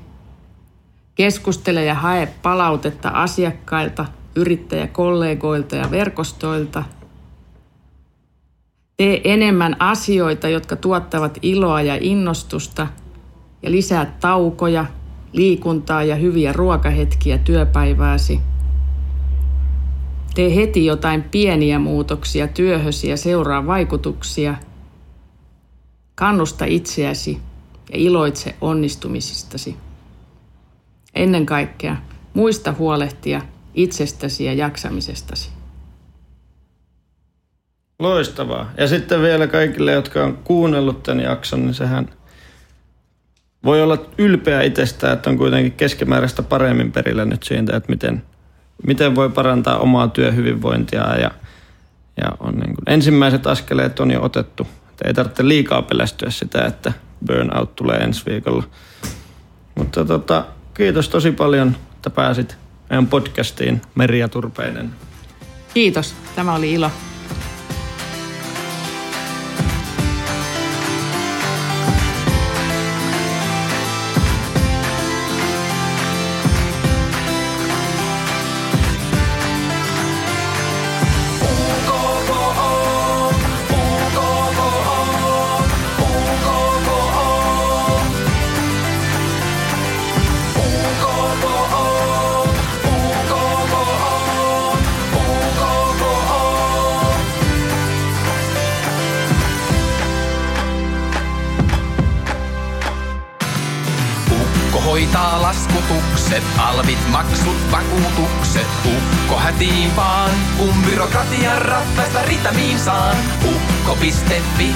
[1.14, 6.84] keskustele ja hae palautetta asiakkailta, yrittäjäkollegoilta ja verkostoilta.
[8.96, 12.86] Tee enemmän asioita, jotka tuottavat iloa ja innostusta
[13.62, 14.86] ja lisää taukoja,
[15.32, 18.40] liikuntaa ja hyviä ruokahetkiä työpäivääsi–
[20.35, 24.55] Tee heti jotain pieniä muutoksia työhösi ja seuraa vaikutuksia.
[26.14, 27.41] Kannusta itseäsi
[27.93, 29.76] ja iloitse onnistumisistasi.
[31.14, 31.97] Ennen kaikkea
[32.35, 33.43] muista huolehtia
[33.74, 35.51] itsestäsi ja jaksamisestasi.
[37.99, 38.72] Loistavaa.
[38.76, 42.09] Ja sitten vielä kaikille, jotka on kuunnellut tämän jakson, niin sehän
[43.64, 48.22] voi olla ylpeä itsestään, että on kuitenkin keskimääräistä paremmin perillä nyt siitä, että miten
[48.87, 51.31] miten voi parantaa omaa työhyvinvointia ja,
[52.16, 54.66] ja on niin kuin, ensimmäiset askeleet on jo otettu.
[54.91, 56.93] Et ei tarvitse liikaa pelästyä sitä, että
[57.26, 58.64] burnout tulee ensi viikolla.
[59.74, 62.57] Mutta tota, kiitos tosi paljon, että pääsit
[62.91, 64.91] meidän podcastiin Merja Turpeinen.
[65.74, 66.91] Kiitos, tämä oli ilo.
[109.61, 113.17] Ukko hätiin vaan, kun byrokratian rattaista ritamiin saan.
[113.45, 114.75] Ukko.fi,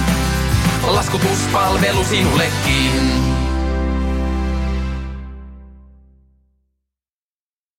[0.82, 3.43] laskutuspalvelu sinullekin.